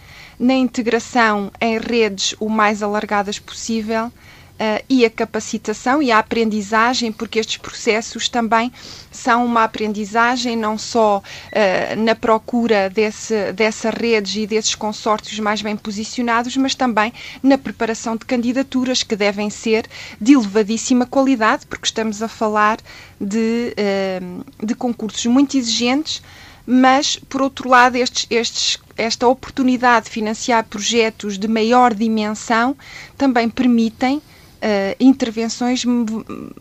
na 0.43 0.55
integração 0.55 1.53
em 1.61 1.79
redes 1.79 2.35
o 2.41 2.49
mais 2.49 2.83
alargadas 2.83 3.39
possível 3.39 4.11
Uh, 4.53 4.85
e 4.89 5.05
a 5.05 5.11
capacitação 5.11 6.01
e 6.01 6.13
a 6.13 6.19
aprendizagem, 6.19 7.11
porque 7.11 7.41
estes 7.41 7.57
processos 7.57 8.29
também 8.29 8.71
são 9.11 9.45
uma 9.45 9.65
aprendizagem 9.65 10.55
não 10.55 10.79
só 10.79 11.19
uh, 11.19 12.01
na 12.01 12.15
procura 12.15 12.89
desse, 12.89 13.51
dessas 13.55 13.93
redes 13.93 14.37
e 14.37 14.47
desses 14.47 14.77
consórcios 14.77 15.37
mais 15.41 15.63
bem 15.63 15.77
posicionados, 15.77 16.57
mas 16.57 16.77
também 16.77 17.13
na 17.43 17.59
preparação 17.59 18.15
de 18.15 18.25
candidaturas 18.25 19.03
que 19.03 19.17
devem 19.17 19.51
ser 19.51 19.87
de 20.21 20.35
elevadíssima 20.35 21.07
qualidade, 21.07 21.67
porque 21.67 21.87
estamos 21.87 22.23
a 22.23 22.29
falar 22.29 22.79
de, 23.21 23.75
uh, 23.75 24.65
de 24.65 24.75
concursos 24.77 25.27
muito 25.27 25.57
exigentes 25.57 26.23
mas, 26.67 27.17
por 27.29 27.43
outro 27.43 27.69
lado, 27.69 27.97
estes, 27.97 28.27
estes, 28.31 28.79
esta 28.97 29.27
oportunidade 29.27 30.07
de 30.07 30.13
financiar 30.13 30.65
projetos 30.65 31.39
de 31.39 31.49
maior 31.49 31.93
dimensão 31.93 32.77
também 33.17 33.49
permitem 33.49 34.19
uh, 34.63 34.97
intervenções 35.01 35.85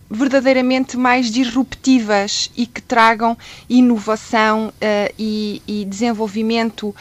verdadeiramente 0.10 0.98
mais 0.98 1.30
disruptivas 1.32 2.50
e 2.58 2.66
que 2.66 2.82
tragam 2.82 3.38
inovação 3.70 4.70
uh, 4.70 5.14
e, 5.18 5.62
e, 5.68 5.86
desenvolvimento 5.86 6.90
uh, 6.90 6.96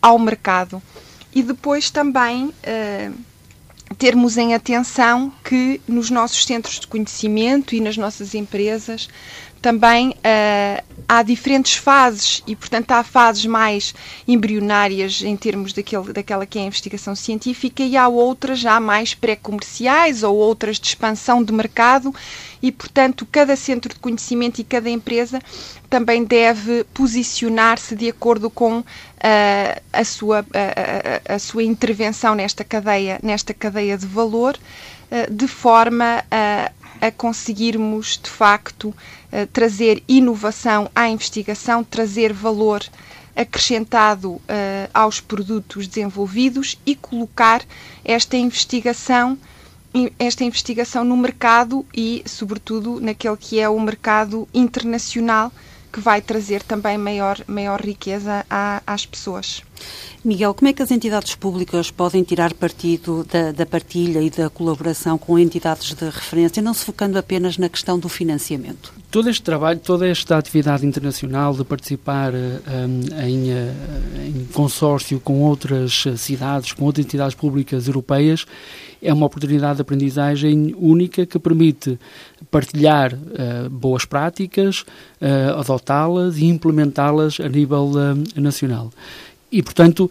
ao 0.00 0.18
mercado. 0.18 0.80
E 1.34 1.42
depois 1.42 1.90
também 1.90 2.50
termos 3.98 4.38
em 4.38 4.54
atenção 4.54 5.30
que 5.44 5.80
nos 5.86 6.08
nossos 6.10 6.44
centros 6.44 6.80
de 6.80 6.86
conhecimento 6.86 7.74
e 7.74 7.80
nas 7.80 7.96
nossas 7.98 8.34
empresas 8.34 9.06
também 9.60 10.10
uh, 10.10 10.84
há 11.08 11.22
diferentes 11.22 11.74
fases 11.74 12.42
e, 12.46 12.54
portanto, 12.56 12.92
há 12.92 13.02
fases 13.02 13.44
mais 13.46 13.94
embrionárias 14.26 15.22
em 15.22 15.36
termos 15.36 15.72
daquele, 15.72 16.12
daquela 16.12 16.46
que 16.46 16.58
é 16.58 16.62
a 16.62 16.66
investigação 16.66 17.14
científica 17.14 17.82
e 17.82 17.96
há 17.96 18.08
outras 18.08 18.58
já 18.58 18.78
mais 18.80 19.14
pré-comerciais 19.14 20.22
ou 20.22 20.34
outras 20.36 20.78
de 20.78 20.88
expansão 20.88 21.42
de 21.42 21.52
mercado 21.52 22.14
e, 22.62 22.72
portanto, 22.72 23.26
cada 23.30 23.54
centro 23.56 23.92
de 23.92 24.00
conhecimento 24.00 24.60
e 24.60 24.64
cada 24.64 24.90
empresa 24.90 25.40
também 25.88 26.24
deve 26.24 26.84
posicionar-se 26.92 27.94
de 27.94 28.08
acordo 28.08 28.50
com 28.50 28.78
uh, 28.78 28.84
a, 29.92 30.04
sua, 30.04 30.38
a, 30.52 31.32
a, 31.32 31.34
a, 31.36 31.38
sua 31.38 31.62
intervenção 31.62 32.34
nesta 32.34 32.64
cadeia, 32.64 33.18
nesta 33.22 33.54
cadeia 33.54 33.96
de 33.96 34.06
valor, 34.06 34.58
uh, 35.10 35.32
de 35.32 35.46
forma 35.46 36.24
a, 36.30 36.72
a 37.00 37.10
conseguirmos, 37.10 38.18
de 38.22 38.30
facto, 38.30 38.94
eh, 39.32 39.46
trazer 39.46 40.02
inovação 40.08 40.90
à 40.94 41.08
investigação, 41.08 41.82
trazer 41.84 42.32
valor 42.32 42.82
acrescentado 43.36 44.30
uh, 44.32 44.42
aos 44.94 45.20
produtos 45.20 45.86
desenvolvidos 45.86 46.78
e 46.86 46.96
colocar 46.96 47.62
esta 48.02 48.34
investigação 48.36 49.36
esta 50.18 50.44
investigação 50.44 51.04
no 51.04 51.16
mercado 51.16 51.86
e, 51.94 52.22
sobretudo, 52.26 53.00
naquele 53.00 53.36
que 53.36 53.58
é 53.58 53.66
o 53.66 53.80
mercado 53.80 54.46
internacional, 54.52 55.50
que 55.90 56.00
vai 56.00 56.20
trazer 56.20 56.62
também 56.62 56.98
maior, 56.98 57.38
maior 57.46 57.80
riqueza 57.80 58.44
à, 58.50 58.82
às 58.86 59.06
pessoas. 59.06 59.62
Miguel, 60.24 60.54
como 60.54 60.68
é 60.68 60.72
que 60.72 60.82
as 60.82 60.90
entidades 60.90 61.34
públicas 61.34 61.90
podem 61.90 62.24
tirar 62.24 62.52
partido 62.52 63.24
da, 63.24 63.52
da, 63.52 63.64
partilha 63.64 64.20
e 64.20 64.28
da 64.28 64.50
colaboração 64.50 65.16
com 65.16 65.38
entidades 65.38 65.94
de 65.94 66.04
referência, 66.04 66.62
não 66.62 66.74
se 66.74 66.84
focando 66.84 67.16
apenas 67.16 67.56
na 67.58 67.68
questão 67.68 67.98
do 67.98 68.08
financiamento? 68.08 68.92
Todo 69.10 69.30
este 69.30 69.42
trabalho, 69.42 69.78
toda 69.78 70.06
esta 70.08 70.36
atividade 70.36 70.84
internacional 70.84 71.54
de 71.54 71.64
participar 71.64 72.32
um, 72.34 73.22
em, 73.24 73.50
eh, 73.50 73.72
em 74.26 74.46
consórcio 74.52 75.20
com 75.20 75.42
outras 75.42 76.04
cidades, 76.16 76.72
com 76.72 76.84
outras 76.84 77.06
entidades 77.06 77.34
públicas 77.34 77.86
europeias, 77.86 78.46
é 79.00 79.12
uma 79.12 79.26
oportunidade 79.26 79.76
de 79.76 79.82
aprendizagem 79.82 80.74
única 80.78 81.24
que 81.24 81.38
permite 81.38 81.98
partilhar 82.50 83.14
uh, 83.14 83.70
boas 83.70 84.04
práticas, 84.04 84.80
uh, 85.20 85.58
adotá-las 85.58 86.38
e 86.38 86.46
implementá-las 86.46 87.38
a 87.40 87.48
nível 87.48 87.92
uh, 87.94 88.40
nacional. 88.40 88.90
E, 89.50 89.62
portanto, 89.62 90.10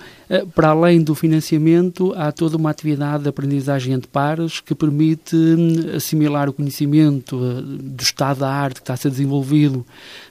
para 0.53 0.69
além 0.69 1.01
do 1.01 1.13
financiamento, 1.13 2.13
há 2.15 2.31
toda 2.31 2.57
uma 2.57 2.69
atividade 2.69 3.23
de 3.23 3.29
aprendizagem 3.29 3.93
entre 3.93 4.07
pares 4.07 4.59
que 4.59 4.73
permite 4.73 5.35
hum, 5.35 5.95
assimilar 5.95 6.49
o 6.49 6.53
conhecimento 6.53 7.39
eh, 7.43 7.61
do 7.61 8.01
estado 8.01 8.39
da 8.39 8.49
arte 8.49 8.75
que 8.75 8.81
está 8.81 8.93
a 8.93 8.97
ser 8.97 9.09
desenvolvido 9.09 9.85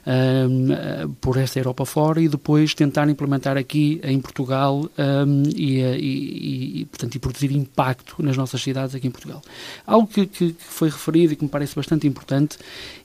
um, 0.05 0.71
eh, 0.71 1.07
por 1.21 1.37
esta 1.37 1.59
Europa 1.59 1.85
fora 1.85 2.21
e 2.21 2.27
depois 2.27 2.73
tentar 2.73 3.07
implementar 3.09 3.57
aqui 3.57 3.99
em 4.03 4.19
Portugal 4.19 4.89
um, 4.97 5.43
e, 5.55 5.81
e, 5.81 6.81
e, 6.81 6.85
portanto, 6.85 7.15
e 7.15 7.19
produzir 7.19 7.51
impacto 7.51 8.15
nas 8.19 8.35
nossas 8.35 8.61
cidades 8.61 8.95
aqui 8.95 9.07
em 9.07 9.11
Portugal. 9.11 9.41
Algo 9.85 10.07
que, 10.07 10.25
que, 10.25 10.55
foi 10.59 10.89
referido 10.89 11.33
e 11.33 11.35
que 11.35 11.43
me 11.43 11.49
parece 11.49 11.75
bastante 11.75 12.07
importante 12.07 12.57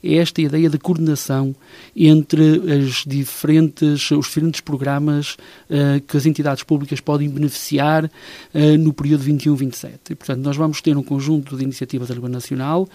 é 0.02 0.16
esta 0.16 0.40
ideia 0.40 0.68
de 0.68 0.78
coordenação 0.78 1.54
entre 1.94 2.60
as 2.72 3.04
diferentes, 3.06 4.10
os 4.10 4.26
diferentes 4.26 4.60
programas 4.60 5.36
uh, 5.68 6.00
que 6.06 6.16
as 6.16 6.26
entidades 6.26 6.62
públicas 6.62 6.79
podem 7.00 7.28
beneficiar 7.28 8.04
uh, 8.04 8.78
no 8.78 8.92
período 8.92 9.24
21-27. 9.24 9.90
E, 10.10 10.14
portanto, 10.14 10.40
nós 10.40 10.56
vamos 10.56 10.80
ter 10.80 10.96
um 10.96 11.02
conjunto 11.02 11.56
de 11.56 11.64
iniciativas 11.64 12.10
a 12.10 12.14
nível 12.14 12.28
nacional. 12.28 12.88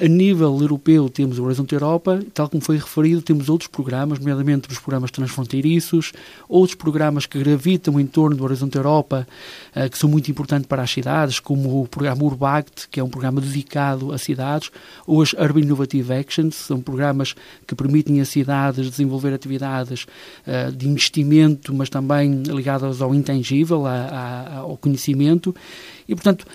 A 0.00 0.06
nível 0.06 0.56
europeu 0.60 1.08
temos 1.08 1.38
o 1.38 1.44
Horizonte 1.44 1.74
Europa, 1.74 2.22
tal 2.34 2.48
como 2.48 2.62
foi 2.62 2.76
referido, 2.76 3.22
temos 3.22 3.48
outros 3.48 3.68
programas, 3.68 4.18
nomeadamente 4.18 4.68
os 4.70 4.78
programas 4.78 5.10
transfronteiriços, 5.10 6.12
outros 6.48 6.74
programas 6.74 7.26
que 7.26 7.38
gravitam 7.38 7.98
em 7.98 8.06
torno 8.06 8.36
do 8.36 8.44
Horizonte 8.44 8.76
Europa, 8.76 9.26
uh, 9.74 9.90
que 9.90 9.98
são 9.98 10.08
muito 10.08 10.30
importantes 10.30 10.66
para 10.66 10.82
as 10.82 10.90
cidades, 10.90 11.40
como 11.40 11.82
o 11.82 11.88
programa 11.88 12.22
Urbact, 12.22 12.88
que 12.88 13.00
é 13.00 13.04
um 13.04 13.08
programa 13.08 13.40
dedicado 13.40 14.12
a 14.12 14.18
cidades, 14.18 14.70
ou 15.06 15.22
as 15.22 15.32
Urban 15.32 15.62
Innovative 15.62 16.12
Actions, 16.12 16.54
são 16.54 16.80
programas 16.80 17.34
que 17.66 17.74
permitem 17.74 18.20
às 18.20 18.28
cidades 18.28 18.90
desenvolver 18.90 19.32
atividades 19.32 20.06
uh, 20.46 20.72
de 20.72 20.88
investimento, 20.88 21.74
mas 21.74 21.88
também 21.88 22.42
ligadas 22.42 23.00
ao 23.00 23.14
intangível, 23.32 23.86
a, 23.86 23.92
a, 23.92 24.56
ao 24.58 24.76
conhecimento, 24.76 25.54
e, 26.08 26.14
portanto, 26.14 26.46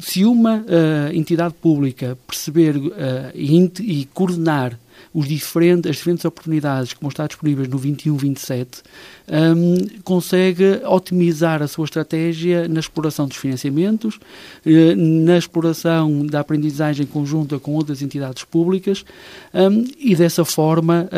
se 0.00 0.24
uma 0.24 0.58
uh, 0.58 1.14
entidade 1.14 1.54
pública 1.54 2.18
perceber 2.26 2.76
uh, 2.76 2.92
e, 3.34 3.72
e, 3.80 4.04
coordenar 4.12 4.78
os 5.16 5.26
diferentes, 5.26 5.90
as 5.90 5.96
diferentes 5.96 6.26
oportunidades 6.26 6.92
que 6.92 7.00
vão 7.00 7.08
estar 7.08 7.26
disponíveis 7.26 7.66
no 7.68 7.78
21-27, 7.80 8.82
um, 9.26 10.00
consegue 10.04 10.82
otimizar 10.84 11.62
a 11.62 11.66
sua 11.66 11.86
estratégia 11.86 12.68
na 12.68 12.80
exploração 12.80 13.26
dos 13.26 13.38
financiamentos, 13.38 14.16
uh, 14.16 14.94
na 14.94 15.38
exploração 15.38 16.26
da 16.26 16.40
aprendizagem 16.40 17.06
conjunta 17.06 17.58
com 17.58 17.72
outras 17.72 18.02
entidades 18.02 18.44
públicas 18.44 19.06
um, 19.54 19.86
e 19.98 20.14
dessa 20.14 20.44
forma 20.44 21.08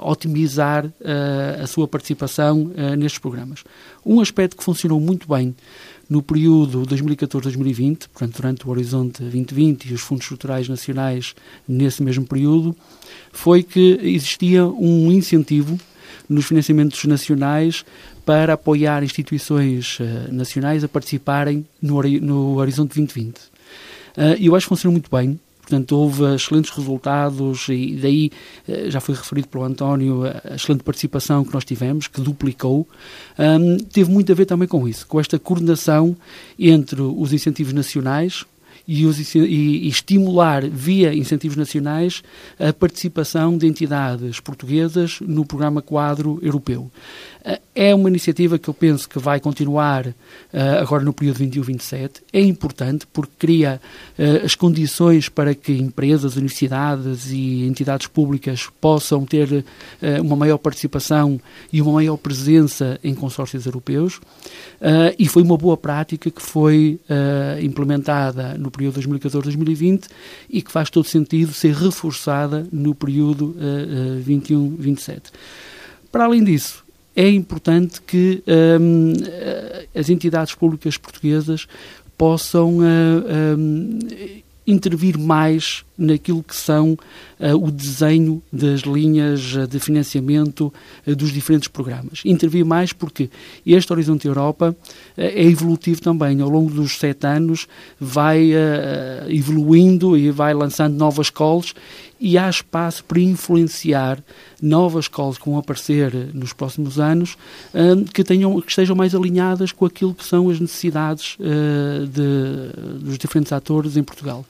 otimizar 0.00 0.92
a 1.60 1.66
sua 1.66 1.88
participação 1.88 2.70
nestes 2.98 3.18
programas. 3.18 3.64
Um 4.04 4.20
aspecto 4.20 4.56
que 4.56 4.64
funcionou 4.64 5.00
muito 5.00 5.26
bem 5.28 5.54
no 6.12 6.22
período 6.22 6.82
2014-2020, 6.82 8.08
portanto, 8.12 8.36
durante 8.36 8.66
o 8.66 8.70
Horizonte 8.70 9.22
2020 9.22 9.86
e 9.86 9.94
os 9.94 10.02
fundos 10.02 10.24
estruturais 10.24 10.68
nacionais 10.68 11.34
nesse 11.66 12.02
mesmo 12.02 12.26
período, 12.26 12.76
foi 13.32 13.62
que 13.62 13.98
existia 14.02 14.66
um 14.66 15.10
incentivo 15.10 15.80
nos 16.28 16.44
financiamentos 16.44 17.02
nacionais 17.06 17.82
para 18.26 18.52
apoiar 18.52 19.02
instituições 19.02 19.98
uh, 20.00 20.30
nacionais 20.30 20.84
a 20.84 20.88
participarem 20.88 21.66
no, 21.80 22.02
no 22.02 22.56
Horizonte 22.58 22.88
2020. 22.88 23.38
Uh, 23.38 24.36
eu 24.38 24.54
acho 24.54 24.66
que 24.66 24.68
funcionou 24.68 24.92
muito 24.92 25.10
bem, 25.10 25.40
Portanto, 25.62 25.92
houve 25.96 26.34
excelentes 26.34 26.70
resultados 26.72 27.68
e 27.68 27.96
daí 27.96 28.30
eh, 28.68 28.90
já 28.90 29.00
foi 29.00 29.14
referido 29.14 29.46
pelo 29.46 29.64
António 29.64 30.24
a 30.24 30.56
excelente 30.56 30.82
participação 30.82 31.44
que 31.44 31.54
nós 31.54 31.64
tivemos, 31.64 32.08
que 32.08 32.20
duplicou. 32.20 32.86
Um, 33.38 33.78
teve 33.78 34.10
muito 34.10 34.30
a 34.32 34.34
ver 34.34 34.44
também 34.44 34.66
com 34.66 34.86
isso, 34.88 35.06
com 35.06 35.20
esta 35.20 35.38
coordenação 35.38 36.16
entre 36.58 37.00
os 37.00 37.32
incentivos 37.32 37.72
nacionais, 37.72 38.44
e, 38.86 39.06
os, 39.06 39.34
e, 39.34 39.38
e, 39.38 39.88
estimular, 39.88 40.68
via 40.68 41.14
incentivos 41.14 41.56
nacionais, 41.56 42.22
a 42.58 42.72
participação 42.72 43.56
de 43.56 43.66
entidades 43.66 44.40
portuguesas 44.40 45.20
no 45.20 45.44
programa 45.44 45.80
quadro 45.80 46.38
europeu. 46.42 46.90
É 47.74 47.94
uma 47.94 48.08
iniciativa 48.08 48.58
que 48.58 48.68
eu 48.68 48.74
penso 48.74 49.08
que 49.08 49.18
vai 49.18 49.40
continuar 49.40 50.06
uh, 50.06 50.14
agora 50.80 51.02
no 51.02 51.12
período 51.12 51.40
21-27. 51.40 52.22
É 52.32 52.40
importante 52.40 53.06
porque 53.10 53.32
cria 53.38 53.80
uh, 54.18 54.44
as 54.44 54.54
condições 54.54 55.28
para 55.28 55.54
que 55.54 55.72
empresas, 55.72 56.36
universidades 56.36 57.30
e 57.30 57.64
entidades 57.64 58.06
públicas 58.06 58.68
possam 58.80 59.24
ter 59.24 59.50
uh, 59.50 59.64
uma 60.22 60.36
maior 60.36 60.58
participação 60.58 61.40
e 61.72 61.80
uma 61.80 61.92
maior 61.92 62.18
presença 62.18 63.00
em 63.02 63.14
consórcios 63.14 63.66
europeus. 63.66 64.20
e 65.18 65.26
foi 65.26 65.42
uma 65.42 65.56
boa 65.56 65.76
prática 65.76 66.30
que 66.30 66.42
foi 66.42 67.00
implementada 67.62 68.54
no 68.58 68.70
período 68.70 69.00
2014-2020 69.00 70.04
e 70.50 70.60
que 70.60 70.70
faz 70.70 70.90
todo 70.90 71.06
sentido 71.06 71.52
ser 71.52 71.74
reforçada 71.74 72.66
no 72.72 72.94
período 72.94 73.56
21-27. 74.26 75.22
Para 76.10 76.24
além 76.24 76.44
disso, 76.44 76.81
é 77.14 77.28
importante 77.28 78.00
que 78.00 78.42
um, 78.80 79.12
eh, 79.24 79.86
as 79.94 80.08
entidades 80.08 80.54
públicas 80.54 80.96
portuguesas 80.96 81.66
possam 82.16 82.78
uh, 82.78 83.58
um, 83.58 83.98
intervir 84.64 85.18
mais 85.18 85.84
naquilo 85.98 86.40
que 86.40 86.54
são 86.54 86.92
uh, 86.92 87.56
o 87.60 87.68
desenho 87.68 88.40
das 88.52 88.82
linhas 88.82 89.56
de 89.68 89.80
financiamento 89.80 90.72
uh, 91.04 91.16
dos 91.16 91.32
diferentes 91.32 91.68
programas. 91.68 92.22
Intervir 92.24 92.64
mais 92.64 92.92
porque 92.92 93.28
este 93.66 93.92
Horizonte 93.92 94.28
Europa 94.28 94.74
é 95.16 95.42
evolutivo 95.42 96.00
também. 96.00 96.40
Ao 96.40 96.48
longo 96.48 96.70
dos 96.70 96.96
sete 96.96 97.26
anos 97.26 97.66
vai 98.00 98.52
evoluindo 99.28 100.16
e 100.16 100.30
vai 100.30 100.54
lançando 100.54 100.96
novas 100.96 101.28
calls 101.28 101.74
e 102.22 102.38
há 102.38 102.48
espaço 102.48 103.02
para 103.04 103.18
influenciar 103.18 104.22
novas 104.62 105.08
calls 105.08 105.36
que 105.36 105.44
vão 105.44 105.58
aparecer 105.58 106.14
nos 106.32 106.52
próximos 106.52 107.00
anos 107.00 107.36
que, 108.14 108.22
tenham, 108.22 108.60
que 108.60 108.70
estejam 108.70 108.94
mais 108.94 109.12
alinhadas 109.12 109.72
com 109.72 109.84
aquilo 109.84 110.14
que 110.14 110.24
são 110.24 110.48
as 110.48 110.60
necessidades 110.60 111.36
de, 111.38 113.00
dos 113.00 113.18
diferentes 113.18 113.52
atores 113.52 113.96
em 113.96 114.04
Portugal. 114.04 114.46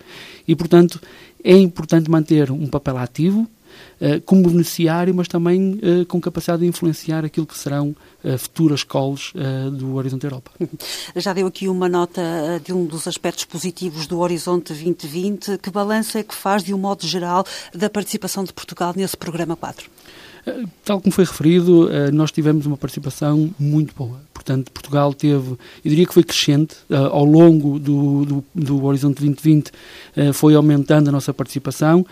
E, 0.46 0.54
portanto, 0.54 1.00
é 1.42 1.56
importante 1.56 2.10
manter 2.10 2.50
um 2.50 2.66
papel 2.66 2.98
ativo, 2.98 3.48
como 4.26 4.48
beneficiário, 4.48 5.14
mas 5.14 5.28
também 5.28 5.74
uh, 5.74 6.06
com 6.06 6.20
capacidade 6.20 6.62
de 6.62 6.68
influenciar 6.68 7.24
aquilo 7.24 7.46
que 7.46 7.56
serão 7.56 7.94
uh, 8.24 8.38
futuras 8.38 8.82
calls 8.82 9.32
do 9.72 9.94
Horizonte 9.94 10.24
Europa. 10.24 10.50
Já 11.16 11.32
deu 11.32 11.46
aqui 11.46 11.68
uma 11.68 11.88
nota 11.88 12.22
de 12.64 12.72
um 12.72 12.84
dos 12.84 13.06
aspectos 13.06 13.44
positivos 13.44 14.06
do 14.06 14.18
Horizonte 14.18 14.68
2020. 14.68 15.58
Que 15.58 15.70
balanço 15.70 16.18
é 16.18 16.22
que 16.22 16.34
faz, 16.34 16.62
de 16.62 16.74
um 16.74 16.78
modo 16.78 17.06
geral, 17.06 17.44
da 17.74 17.88
participação 17.88 18.44
de 18.44 18.52
Portugal 18.52 18.92
nesse 18.96 19.16
programa 19.16 19.56
4? 19.56 19.88
Tal 20.84 21.00
como 21.00 21.12
foi 21.12 21.24
referido, 21.24 21.88
nós 22.12 22.32
tivemos 22.32 22.66
uma 22.66 22.76
participação 22.76 23.50
muito 23.58 23.94
boa. 23.94 24.20
Portanto, 24.34 24.72
Portugal 24.72 25.14
teve, 25.14 25.52
eu 25.52 25.58
diria 25.84 26.04
que 26.04 26.12
foi 26.12 26.24
crescente, 26.24 26.74
ao 26.90 27.24
longo 27.24 27.78
do, 27.78 28.24
do, 28.24 28.44
do 28.52 28.84
Horizonte 28.84 29.20
2020 29.20 29.70
foi 30.34 30.56
aumentando 30.56 31.08
a 31.08 31.12
nossa 31.12 31.32
participação 31.32 32.04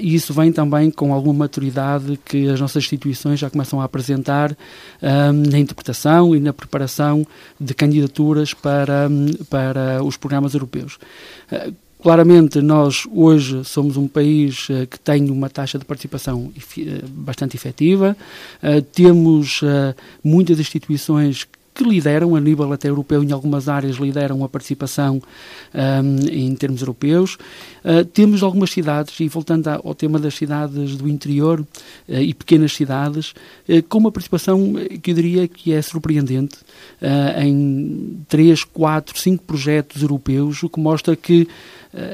e 0.00 0.14
isso 0.14 0.32
vem 0.32 0.50
também 0.50 0.90
com 0.90 1.12
alguma 1.12 1.40
maturidade 1.40 2.18
que 2.24 2.48
as 2.48 2.58
nossas 2.58 2.84
instituições 2.84 3.38
já 3.38 3.50
começam 3.50 3.82
a 3.82 3.84
apresentar 3.84 4.56
na 5.02 5.58
interpretação 5.58 6.34
e 6.34 6.40
na 6.40 6.54
preparação 6.54 7.26
de 7.60 7.74
candidaturas 7.74 8.54
para, 8.54 9.10
para 9.50 10.02
os 10.02 10.16
programas 10.16 10.54
europeus. 10.54 10.98
Claramente, 12.04 12.60
nós 12.60 13.08
hoje 13.10 13.64
somos 13.64 13.96
um 13.96 14.06
país 14.06 14.68
uh, 14.68 14.86
que 14.86 15.00
tem 15.00 15.30
uma 15.30 15.48
taxa 15.48 15.78
de 15.78 15.86
participação 15.86 16.52
uh, 16.54 17.08
bastante 17.08 17.56
efetiva, 17.56 18.14
uh, 18.62 18.82
temos 18.82 19.62
muitas 20.22 20.60
instituições 20.60 21.48
que 21.74 21.82
lideram, 21.82 22.36
a 22.36 22.40
nível 22.40 22.72
até 22.72 22.88
europeu, 22.88 23.22
em 23.22 23.32
algumas 23.32 23.68
áreas, 23.68 23.96
lideram 23.96 24.44
a 24.44 24.48
participação 24.48 25.20
um, 25.74 26.28
em 26.30 26.54
termos 26.54 26.80
europeus. 26.80 27.36
Uh, 27.84 28.04
temos 28.04 28.44
algumas 28.44 28.70
cidades, 28.70 29.18
e 29.18 29.26
voltando 29.26 29.68
ao 29.68 29.94
tema 29.94 30.18
das 30.18 30.34
cidades 30.34 30.96
do 30.96 31.08
interior 31.08 31.60
uh, 31.60 31.66
e 32.14 32.32
pequenas 32.32 32.72
cidades, 32.72 33.34
uh, 33.68 33.82
com 33.88 33.98
uma 33.98 34.12
participação 34.12 34.74
que 35.02 35.10
eu 35.10 35.14
diria 35.14 35.48
que 35.48 35.72
é 35.72 35.82
surpreendente, 35.82 36.58
em 37.38 38.20
3, 38.28 38.64
4, 38.64 39.18
5 39.18 39.44
projetos 39.44 40.02
europeus, 40.02 40.62
o 40.62 40.68
que 40.68 40.78
mostra 40.80 41.16
que 41.16 41.48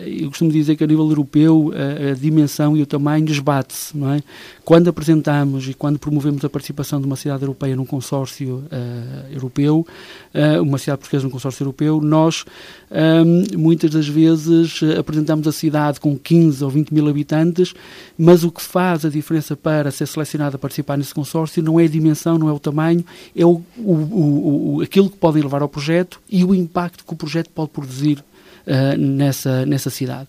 eu 0.05 0.29
costumo 0.29 0.51
dizer 0.51 0.77
que 0.77 0.85
a 0.85 0.87
nível 0.87 1.09
europeu 1.09 1.73
a, 1.73 2.14
dimensão 2.14 2.77
e 2.77 2.83
o 2.83 2.87
tamanho 2.87 3.27
esbate-se, 3.31 3.96
não 3.96 4.12
é? 4.12 4.23
Quando 4.62 4.88
apresentamos 4.88 5.68
e 5.68 5.75
quando 5.75 5.99
promovemos 5.99 6.44
a 6.44 6.51
participação 6.51 7.01
de 7.01 7.07
uma 7.07 7.16
cidade 7.16 7.42
europeia 7.42 7.75
num 7.75 7.87
consórcio 7.87 8.64
uh, 8.66 9.33
europeu, 9.50 9.86
uh, 10.34 10.62
uma 10.62 10.78
cidade 10.78 10.98
portuguesa 10.98 11.24
num 11.24 11.30
consórcio 11.30 11.62
europeu, 11.62 12.00
nós 12.00 12.44
um, 12.90 13.58
muitas 13.58 13.90
das 13.90 14.08
vezes 14.08 14.80
apresentamos 14.98 15.46
a 15.46 15.52
cidade 15.52 16.00
com 16.00 16.16
15 16.16 16.64
ou 16.64 16.70
20 16.70 16.94
mil 16.94 17.08
habitantes, 17.08 17.74
mas 18.16 18.44
o 18.44 18.50
que 18.50 18.62
faz 18.62 19.04
a 19.04 19.08
diferença 19.08 19.56
para 19.56 19.90
ser 19.90 20.06
selecionado 20.06 20.56
a 20.56 20.58
participar 20.58 20.96
nesse 20.96 21.14
consórcio 21.14 21.62
não 21.62 21.78
é 21.78 21.84
a 21.84 21.88
dimensão, 21.88 22.38
não 22.38 22.48
é 22.48 22.52
o 22.52 22.58
tamanho, 22.58 23.04
é 23.36 23.44
o, 23.44 23.62
o, 23.76 24.76
o, 24.76 24.80
aquilo 24.82 25.10
que 25.10 25.16
podem 25.16 25.42
levar 25.42 25.62
ao 25.62 25.68
projeto 25.68 26.20
e 26.28 26.44
o 26.44 26.54
impacto 26.54 27.04
que 27.04 27.12
o 27.12 27.16
projeto 27.16 27.50
pode 27.50 27.70
produzir 27.70 28.18
uh, 28.66 28.96
nessa, 28.96 29.66
nessa 29.66 29.90
cidade. 29.90 30.28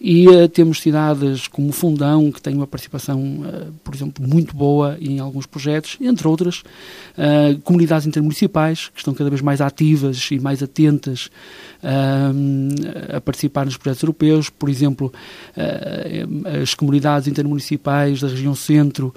E 0.00 0.28
uh, 0.28 0.48
temos 0.48 0.80
cidades 0.80 1.48
como 1.48 1.72
Fundão, 1.72 2.30
que 2.30 2.40
tem 2.40 2.54
uma 2.54 2.68
participação, 2.68 3.20
uh, 3.20 3.72
por 3.82 3.94
exemplo, 3.94 4.24
muito 4.26 4.54
boa 4.54 4.96
em 5.00 5.18
alguns 5.18 5.44
projetos, 5.44 5.96
entre 6.00 6.28
outras, 6.28 6.58
uh, 6.58 7.60
comunidades 7.64 8.06
intermunicipais, 8.06 8.88
que 8.94 9.00
estão 9.00 9.12
cada 9.12 9.28
vez 9.28 9.42
mais 9.42 9.60
ativas 9.60 10.30
e 10.30 10.38
mais 10.38 10.62
atentas 10.62 11.30
a 13.14 13.20
participar 13.20 13.64
nos 13.64 13.76
projetos 13.76 14.02
europeus. 14.02 14.50
Por 14.50 14.68
exemplo, 14.68 15.12
as 16.60 16.74
comunidades 16.74 17.28
intermunicipais 17.28 18.20
da 18.20 18.26
região 18.26 18.52
centro 18.52 19.14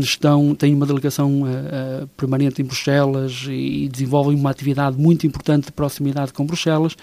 estão, 0.00 0.54
têm 0.54 0.74
uma 0.74 0.86
delegação 0.86 1.42
permanente 2.16 2.62
em 2.62 2.64
Bruxelas 2.64 3.44
e 3.50 3.86
desenvolvem 3.92 4.34
uma 4.34 4.50
atividade 4.50 4.96
muito 4.96 5.26
importante 5.26 5.66
de 5.66 5.72
proximidade 5.72 6.32
com 6.32 6.46
Bruxelas. 6.46 6.96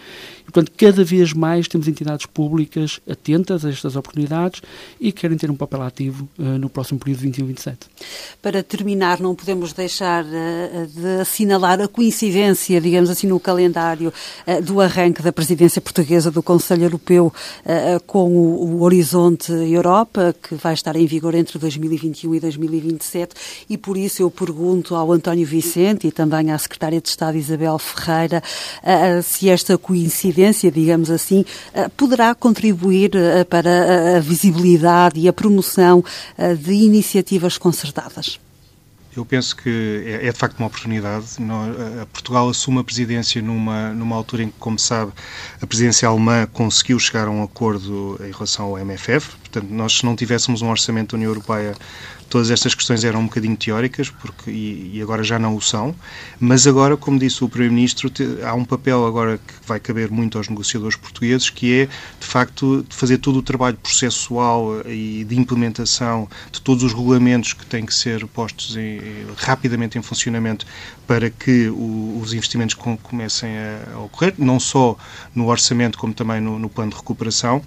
Portanto, 0.51 0.73
cada 0.77 1.03
vez 1.03 1.31
mais 1.31 1.67
temos 1.67 1.87
entidades 1.87 2.25
públicas 2.25 2.99
atentas 3.09 3.63
a 3.65 3.69
estas 3.69 3.95
oportunidades 3.95 4.61
e 4.99 5.11
querem 5.11 5.37
ter 5.37 5.49
um 5.49 5.55
papel 5.55 5.81
ativo 5.81 6.27
uh, 6.37 6.43
no 6.43 6.69
próximo 6.69 6.99
período 6.99 7.23
21-27. 7.23 7.77
Para 8.41 8.61
terminar, 8.61 9.21
não 9.21 9.33
podemos 9.33 9.71
deixar 9.71 10.25
uh, 10.25 10.87
de 10.87 11.21
assinalar 11.21 11.79
a 11.79 11.87
coincidência, 11.87 12.81
digamos 12.81 13.09
assim, 13.09 13.27
no 13.27 13.39
calendário 13.39 14.11
uh, 14.45 14.61
do 14.61 14.81
arranque 14.81 15.21
da 15.21 15.31
presidência 15.31 15.81
portuguesa 15.81 16.29
do 16.29 16.43
Conselho 16.43 16.83
Europeu 16.83 17.33
com 18.05 18.29
o, 18.29 18.65
o 18.65 18.81
Horizonte 18.81 19.51
Europa, 19.51 20.35
que 20.41 20.55
vai 20.55 20.73
estar 20.73 20.95
em 20.95 21.05
vigor 21.05 21.33
entre 21.35 21.57
2021 21.57 22.35
e 22.35 22.39
2027, 22.39 23.35
e 23.69 23.77
por 23.77 23.95
isso 23.95 24.21
eu 24.21 24.29
pergunto 24.29 24.95
ao 24.95 25.11
António 25.11 25.45
Vicente 25.45 26.07
e 26.07 26.11
também 26.11 26.51
à 26.51 26.57
Secretária 26.57 26.99
de 26.99 27.07
Estado 27.07 27.37
Isabel 27.37 27.77
Ferreira 27.79 28.43
se 29.23 29.49
esta 29.49 29.77
coincidência, 29.77 30.40
digamos 30.71 31.09
assim, 31.11 31.45
poderá 31.95 32.33
contribuir 32.33 32.61
contribuir 32.71 33.15
eh, 33.15 33.43
para 33.43 34.17
a 34.17 34.19
visibilidade 34.19 35.19
e 35.19 35.27
a 35.27 35.33
promoção 35.33 36.03
eh, 36.37 36.55
de 36.55 36.73
iniciativas 36.73 37.57
concertadas? 37.57 38.39
Eu 39.15 39.25
penso 39.25 39.55
que 39.57 40.03
é, 40.05 40.27
é 40.27 40.31
de 40.31 40.37
facto 40.37 40.57
uma 40.57 40.67
oportunidade. 40.67 41.25
Portugal 42.13 42.47
assume 42.47 42.79
a 42.79 42.83
presidência 42.83 43.41
numa, 43.41 43.91
numa 43.91 44.15
altura 44.15 44.43
em 44.43 44.47
que, 44.47 44.55
como 44.57 44.79
sabe, 44.79 45.11
a 45.61 45.67
presidência 45.67 46.07
alemã 46.07 46.47
conseguiu 46.47 46.97
chegar 46.97 47.27
a 47.27 47.31
um 47.31 47.43
acordo 47.43 48.17
em 48.21 48.31
relação 48.31 48.67
ao 48.67 48.79
MFF. 48.79 49.35
Portanto, 49.37 49.67
nós, 49.69 49.97
se 49.97 50.05
não 50.05 50.15
tivéssemos 50.15 50.61
um 50.61 50.69
orçamento 50.69 51.11
da 51.11 51.17
União 51.17 51.29
Europeia 51.29 51.75
todas 52.31 52.49
estas 52.49 52.73
questões 52.73 53.03
eram 53.03 53.19
um 53.19 53.25
bocadinho 53.25 53.57
teóricas 53.57 54.09
porque, 54.09 54.49
e, 54.49 54.91
e 54.93 55.01
agora 55.01 55.21
já 55.21 55.37
não 55.37 55.53
o 55.55 55.61
são, 55.61 55.93
mas 56.39 56.65
agora, 56.65 56.95
como 56.95 57.19
disse 57.19 57.43
o 57.43 57.49
Primeiro-Ministro, 57.49 58.09
há 58.43 58.53
um 58.53 58.63
papel 58.63 59.05
agora 59.05 59.37
que 59.37 59.53
vai 59.67 59.81
caber 59.81 60.09
muito 60.09 60.37
aos 60.37 60.47
negociadores 60.47 60.95
portugueses, 60.95 61.49
que 61.49 61.81
é, 61.81 61.85
de 61.85 62.25
facto, 62.25 62.85
fazer 62.89 63.17
todo 63.17 63.37
o 63.37 63.41
trabalho 63.43 63.75
processual 63.77 64.81
e 64.87 65.25
de 65.25 65.37
implementação 65.37 66.27
de 66.51 66.61
todos 66.61 66.83
os 66.83 66.93
regulamentos 66.93 67.51
que 67.51 67.65
têm 67.65 67.85
que 67.85 67.93
ser 67.93 68.25
postos 68.27 68.77
em, 68.77 69.01
rapidamente 69.35 69.97
em 69.97 70.01
funcionamento 70.01 70.65
para 71.05 71.29
que 71.29 71.67
o, 71.67 72.17
os 72.23 72.33
investimentos 72.33 72.75
comecem 73.03 73.57
a, 73.57 73.95
a, 73.95 73.99
ocorrer, 73.99 74.33
não 74.37 74.57
só 74.57 74.97
no 75.35 75.49
orçamento 75.49 75.97
como 75.97 76.13
também 76.13 76.39
no, 76.39 76.57
no 76.57 76.69
plano 76.69 76.91
de 76.91 76.97
recuperação 76.97 77.61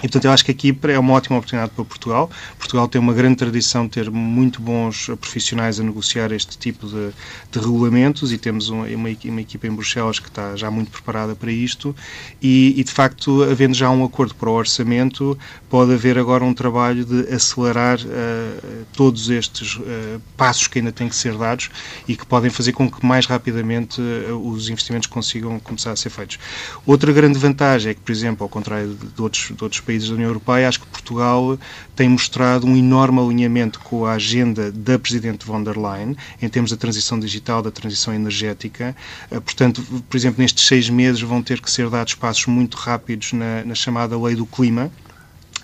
E, 0.00 0.02
portanto, 0.02 0.24
eu 0.24 0.32
acho 0.32 0.44
que 0.44 0.50
aqui 0.50 0.78
é 0.88 0.98
uma 0.98 1.12
ótima 1.12 1.36
oportunidade 1.36 1.72
para 1.74 1.84
Portugal. 1.84 2.30
Portugal 2.58 2.88
tem 2.88 3.00
uma 3.00 3.12
grande 3.12 3.36
tradição 3.36 3.84
de 3.84 3.90
ter 3.90 4.10
muito 4.10 4.60
bons 4.60 5.10
profissionais 5.20 5.78
a 5.78 5.82
negociar 5.82 6.32
este 6.32 6.56
tipo 6.56 6.86
de, 6.86 7.10
de 7.52 7.58
regulamentos 7.58 8.32
e 8.32 8.38
temos 8.38 8.70
uma, 8.70 8.86
uma, 8.86 9.10
equipa 9.10 9.66
em 9.66 9.70
Bruxelas 9.70 10.18
que 10.18 10.28
está 10.28 10.56
já 10.56 10.70
muito 10.70 10.90
preparada 10.90 11.34
para 11.34 11.52
isto. 11.52 11.94
E, 12.40 12.80
e, 12.80 12.84
de 12.84 12.90
facto, 12.90 13.42
havendo 13.42 13.74
já 13.74 13.90
um 13.90 14.02
acordo 14.02 14.34
para 14.34 14.48
o 14.48 14.54
orçamento, 14.54 15.38
pode 15.68 15.92
haver 15.92 16.18
agora 16.18 16.44
um 16.44 16.54
trabalho 16.54 17.04
de 17.04 17.32
acelerar 17.32 17.98
uh, 18.00 18.86
todos 18.94 19.28
estes 19.28 19.76
uh, 19.76 20.20
passos 20.36 20.66
que 20.66 20.78
ainda 20.78 20.92
têm 20.92 21.08
que 21.08 21.16
ser 21.16 21.36
dados 21.36 21.70
e 22.08 22.16
que 22.16 22.24
podem 22.24 22.50
fazer 22.50 22.72
com 22.72 22.90
que 22.90 23.04
mais 23.04 23.26
rapidamente 23.26 24.00
uh, 24.00 24.50
os 24.50 24.70
investimentos 24.70 25.08
consigam 25.08 25.60
começar 25.60 25.92
a 25.92 25.96
ser 25.96 26.08
feitos. 26.08 26.38
Outra 26.86 27.12
grande 27.12 27.38
vantagem 27.38 27.90
é 27.90 27.94
que, 27.94 28.00
por 28.00 28.12
exemplo, 28.12 28.44
ao 28.44 28.48
contrário 28.48 28.94
de 28.94 29.20
outros, 29.22 29.52
de 29.54 29.62
outros 29.62 29.80
países 29.80 29.89
da 29.98 30.14
União 30.14 30.28
Europeia, 30.28 30.68
acho 30.68 30.80
que 30.80 30.86
Portugal 30.86 31.58
tem 31.96 32.08
mostrado 32.08 32.66
um 32.66 32.76
enorme 32.76 33.20
alinhamento 33.20 33.80
com 33.80 34.06
a 34.06 34.12
agenda 34.12 34.70
da 34.70 34.98
Presidente 34.98 35.44
von 35.44 35.62
der 35.62 35.76
Leyen 35.76 36.16
em 36.40 36.48
termos 36.48 36.70
da 36.70 36.76
transição 36.76 37.18
digital, 37.18 37.62
da 37.62 37.70
transição 37.70 38.14
energética. 38.14 38.94
Eh, 39.30 39.40
portanto, 39.40 39.82
por 40.08 40.16
exemplo, 40.16 40.40
nestes 40.40 40.66
seis 40.66 40.88
meses 40.88 41.20
vão 41.20 41.42
ter 41.42 41.60
que 41.60 41.70
ser 41.70 41.88
dados 41.90 42.14
passos 42.14 42.46
muito 42.46 42.76
rápidos 42.76 43.32
na, 43.32 43.64
na 43.64 43.74
chamada 43.74 44.18
Lei 44.18 44.34
do 44.34 44.46
Clima 44.46 44.90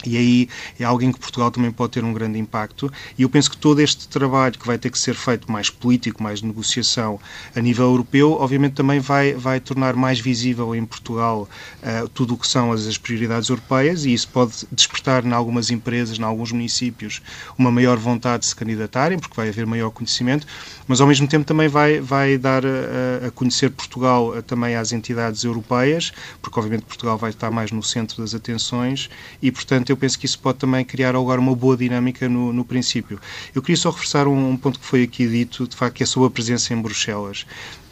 e 0.07 0.17
aí 0.17 0.49
é 0.79 0.85
alguém 0.85 1.13
que 1.13 1.19
Portugal 1.19 1.51
também 1.51 1.71
pode 1.71 1.93
ter 1.93 2.05
um 2.05 2.13
grande 2.13 2.39
impacto. 2.39 2.91
E 3.19 3.23
eu 3.23 3.29
penso 3.29 3.51
que 3.51 3.57
todo 3.57 3.81
este 3.81 4.09
trabalho 4.09 4.59
que 4.59 4.67
vai 4.67 4.79
ter 4.79 4.91
que 4.91 4.99
ser 4.99 5.15
feito 5.15 5.51
mais 5.51 5.69
político, 5.69 6.23
mais 6.23 6.41
de 6.41 6.47
negociação 6.47 7.19
a 7.55 7.61
nível 7.61 7.87
europeu, 7.87 8.33
obviamente 8.33 8.75
também 8.75 9.01
vai, 9.01 9.35
vai 9.35 9.61
tornar 9.61 9.95
mais 9.95 10.21
visível 10.21 10.75
em 10.75 10.85
Portugal 10.85 11.49
uh, 11.83 12.09
tudo 12.09 12.35
o 12.35 12.37
que 12.37 12.47
são 12.47 12.73
as, 12.73 12.87
as, 12.87 12.97
prioridades 12.97 13.49
europeias. 13.49 14.05
E 14.05 14.13
isso 14.13 14.29
pode 14.29 14.67
despertar 14.71 15.25
em 15.25 15.33
algumas 15.33 15.71
empresas, 15.71 16.19
em 16.19 16.23
alguns 16.23 16.53
municípios, 16.53 17.21
uma 17.59 17.71
maior 17.71 17.97
vontade 17.97 18.43
de 18.43 18.47
se 18.47 18.57
candidatarem, 18.57 19.19
porque 19.19 19.35
vai 19.35 19.49
haver 19.49 19.67
maior 19.67 19.91
conhecimento, 19.91 20.47
mas 20.87 21.01
ao 21.01 21.07
mesmo 21.07 21.27
tempo 21.27 21.45
também 21.45 21.69
vai, 21.69 22.01
vai 22.01 22.39
dar 22.39 22.65
a, 22.65 23.27
a 23.27 23.31
conhecer 23.31 23.71
Portugal 23.71 24.29
uh, 24.29 24.43
também 24.43 24.77
às 24.77 24.93
entidades 24.93 25.43
europeias, 25.45 26.13
porque 26.41 26.59
obviamente 26.59 26.85
Portugal 26.85 27.19
vai 27.19 27.31
estar 27.31 27.51
mais 27.51 27.71
no 27.73 27.83
centro 27.83 28.23
das 28.23 28.35
atenções. 28.35 29.11
E, 29.43 29.51
portanto, 29.51 29.91
eu 29.91 29.96
penso 29.97 30.19
que 30.19 30.27
isso 30.27 30.39
pode 30.39 30.59
também 30.59 30.85
criar 30.85 31.15
agora 31.17 31.41
uma 31.41 31.55
boa 31.55 31.77
dinâmica 31.77 32.29
no, 32.29 32.53
no 32.53 32.65
princípio. 32.65 33.21
Eu 33.55 33.63
queria 33.63 33.77
só 33.77 33.91
reforçar 33.91 34.27
um, 34.27 34.51
um, 34.51 34.57
ponto 34.57 34.79
que 34.79 34.87
foi 34.87 35.03
aqui 35.03 35.27
dito, 35.27 35.67
de 35.67 35.77
facto, 35.77 35.97
que 35.97 36.03
é 36.03 36.07
sobre 36.07 36.29
a 36.29 36.31
presença 36.31 36.73
em 36.73 36.81
Bruxelas 36.81 37.47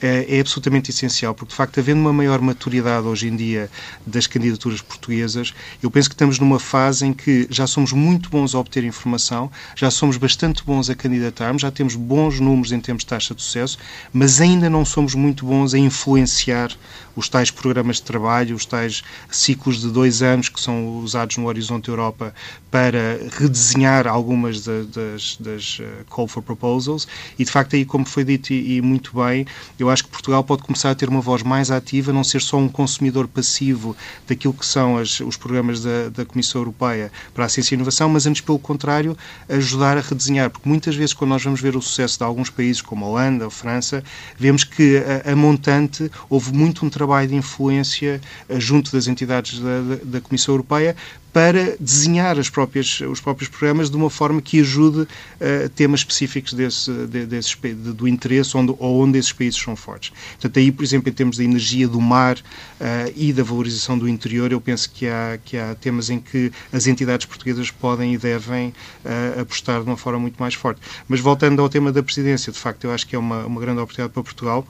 é, 0.05 0.37
é, 0.37 0.41
absolutamente 0.41 0.91
essencial, 0.91 1.35
porque 1.35 1.51
de 1.51 1.57
facto, 1.57 1.81
havendo 1.81 2.01
uma 2.01 2.13
maior 2.13 2.39
maturidade 2.43 3.07
hoje 3.07 3.29
em 3.29 3.35
dia 3.35 3.71
das 4.07 4.27
candidaturas 4.27 4.83
portuguesas, 4.83 5.55
eu 5.83 5.91
penso 5.91 6.11
que 6.11 6.15
estamos 6.15 6.39
numa 6.39 6.59
fase 6.59 7.07
em 7.07 7.15
que 7.15 7.47
já 7.49 7.67
somos 7.67 7.91
muito 7.93 8.29
bons 8.29 8.55
a 8.55 8.59
obter 8.59 8.85
informação, 8.85 9.51
já 9.75 9.91
somos 9.91 10.19
bastante 10.19 10.63
bons 10.63 10.91
a 10.91 10.95
candidatarmos, 10.95 11.63
já 11.63 11.71
temos 11.71 11.97
bons 11.97 12.39
números 12.39 12.71
em 12.71 12.81
termos 12.81 13.03
de 13.03 13.07
taxa 13.07 13.35
de 13.35 13.41
sucesso, 13.41 13.79
mas 14.13 14.43
ainda 14.43 14.69
não 14.69 14.85
somos 14.85 15.15
muito 15.15 15.47
bons 15.47 15.73
a 15.73 15.79
influenciar 15.79 16.71
os 17.17 17.29
tais 17.29 17.51
programas 17.51 17.97
de 17.97 18.03
trabalho, 18.03 18.57
os 18.57 18.67
tais 18.67 19.03
ciclos 19.31 19.81
de 19.81 19.91
dois 19.91 20.23
anos 20.23 20.49
que 20.49 20.61
são 20.61 20.99
usados 20.99 21.37
no 21.37 21.47
Horizonte 21.47 21.89
Europa 21.89 22.35
para 22.71 23.21
redesenhar 23.39 24.07
algumas 24.07 24.65
das, 24.65 25.37
das 25.39 25.79
uh, 25.79 26.05
Call 26.09 26.27
for 26.27 26.43
Proposals 26.43 27.07
e, 27.39 27.45
de 27.45 27.51
facto, 27.51 27.77
aí, 27.77 27.85
como 27.85 28.05
foi 28.05 28.25
dito 28.25 28.53
e, 28.53 28.77
e 28.77 28.83
muito 28.83 29.13
bem, 29.15 29.47
eu 29.79 29.89
acho 29.89 30.05
que 30.05 30.11
Portugal 30.11 30.43
pode 30.43 30.63
começar 30.63 30.91
a 30.91 30.95
ter 30.95 31.09
uma 31.09 31.21
voz 31.21 31.43
mais 31.43 31.71
ativa, 31.71 32.13
não 32.13 32.25
ser 32.25 32.43
só 32.43 32.57
um 32.57 32.69
consumidor 32.69 33.29
passivo 33.29 33.97
daquilo 34.27 34.55
que 34.55 34.67
são 34.67 34.97
as, 34.99 35.21
os 35.21 35.37
programas 35.37 35.83
da, 35.83 36.09
da, 36.09 36.25
Comissão 36.25 36.61
Europeia 36.61 37.13
para 37.33 37.45
a 37.45 37.49
Ciência 37.49 37.75
e 37.75 37.77
Inovação, 37.77 38.09
mas 38.09 38.27
antes, 38.27 38.41
pelo 38.41 38.59
contrário, 38.59 39.17
ajudar 39.49 39.97
a 39.97 40.01
redesenhar. 40.01 40.51
Porque 40.51 40.69
muitas 40.69 40.97
vezes, 40.97 41.15
quando 41.15 41.31
nós 41.31 41.45
vamos 41.45 41.61
ver 41.61 41.77
o 41.77 41.83
sucesso 41.83 42.19
de 42.19 42.25
alguns 42.25 42.51
países, 42.51 42.83
como 42.83 43.05
a 43.05 43.09
Holanda 43.09 43.45
ou 43.45 43.51
França, 43.51 44.03
vemos 44.37 44.65
que 44.65 45.03
a, 45.25 45.33
a 45.33 45.37
montante 45.37 46.11
houve 46.29 46.53
muito 46.53 46.85
um 46.85 46.91
trabalho 46.91 47.04
de 47.27 47.35
influência 47.35 48.21
eh, 48.49 48.61
junto 48.61 48.91
das 48.93 49.07
entidades 49.07 49.61
da, 49.61 49.81
da, 50.03 50.21
Comissão 50.21 50.55
Europeia 50.55 50.97
para 51.35 51.77
desenhar 51.81 52.39
as 52.39 52.49
próprias, 52.49 53.01
os 53.01 53.21
próprios 53.21 53.49
programas 53.49 53.91
de 53.91 53.97
uma 53.97 54.09
forma 54.09 54.41
que 54.41 54.61
ajude 54.61 55.01
uh, 55.01 55.69
temas 55.75 56.01
específicos 56.01 56.53
desse, 56.53 56.93
de, 57.09 57.27
de, 57.27 57.75
do 57.93 58.07
interesse 58.07 58.57
onde, 58.57 58.73
ou 58.79 59.03
onde 59.03 59.19
esses 59.19 59.33
países 59.33 59.61
são 59.61 59.75
fortes. 59.75 60.13
Portanto, 60.35 60.61
aí, 60.61 60.71
por 60.71 60.85
exemplo, 60.85 61.09
em 61.09 61.13
termos 61.13 61.37
da 61.37 61.43
energia 61.43 61.89
do 61.89 62.01
mar 62.01 62.37
uh, 62.37 63.13
e 63.17 63.33
da 63.33 63.43
valorização 63.43 63.99
do 63.99 64.09
interior, 64.09 64.53
eu 64.53 64.61
penso 64.61 64.89
que 64.89 65.09
há, 65.09 65.37
que 65.45 65.57
há 65.57 65.75
temas 65.75 66.09
em 66.09 66.21
que 66.21 66.53
as 66.73 66.87
entidades 66.87 67.27
portuguesas 67.27 67.69
podem 67.69 68.15
e 68.15 68.19
devem 68.19 68.69
uh, 68.69 69.41
apostar 69.41 69.83
de 69.83 69.89
uma 69.89 69.97
forma 69.97 70.21
muito 70.21 70.37
mais 70.39 70.55
forte. 70.55 70.81
Mas 71.09 71.19
voltando 71.19 71.61
ao 71.61 71.69
tema 71.69 71.91
da 71.91 72.01
presidência, 72.01 72.53
de 72.53 72.61
facto, 72.61 72.85
eu 72.85 72.93
acho 72.93 73.09
que 73.09 73.17
é 73.17 73.19
uma, 73.19 73.45
uma 73.45 73.61
grande 73.61 73.81
oportunidade 73.81 74.13
para 74.13 74.23
Portugal 74.23 74.65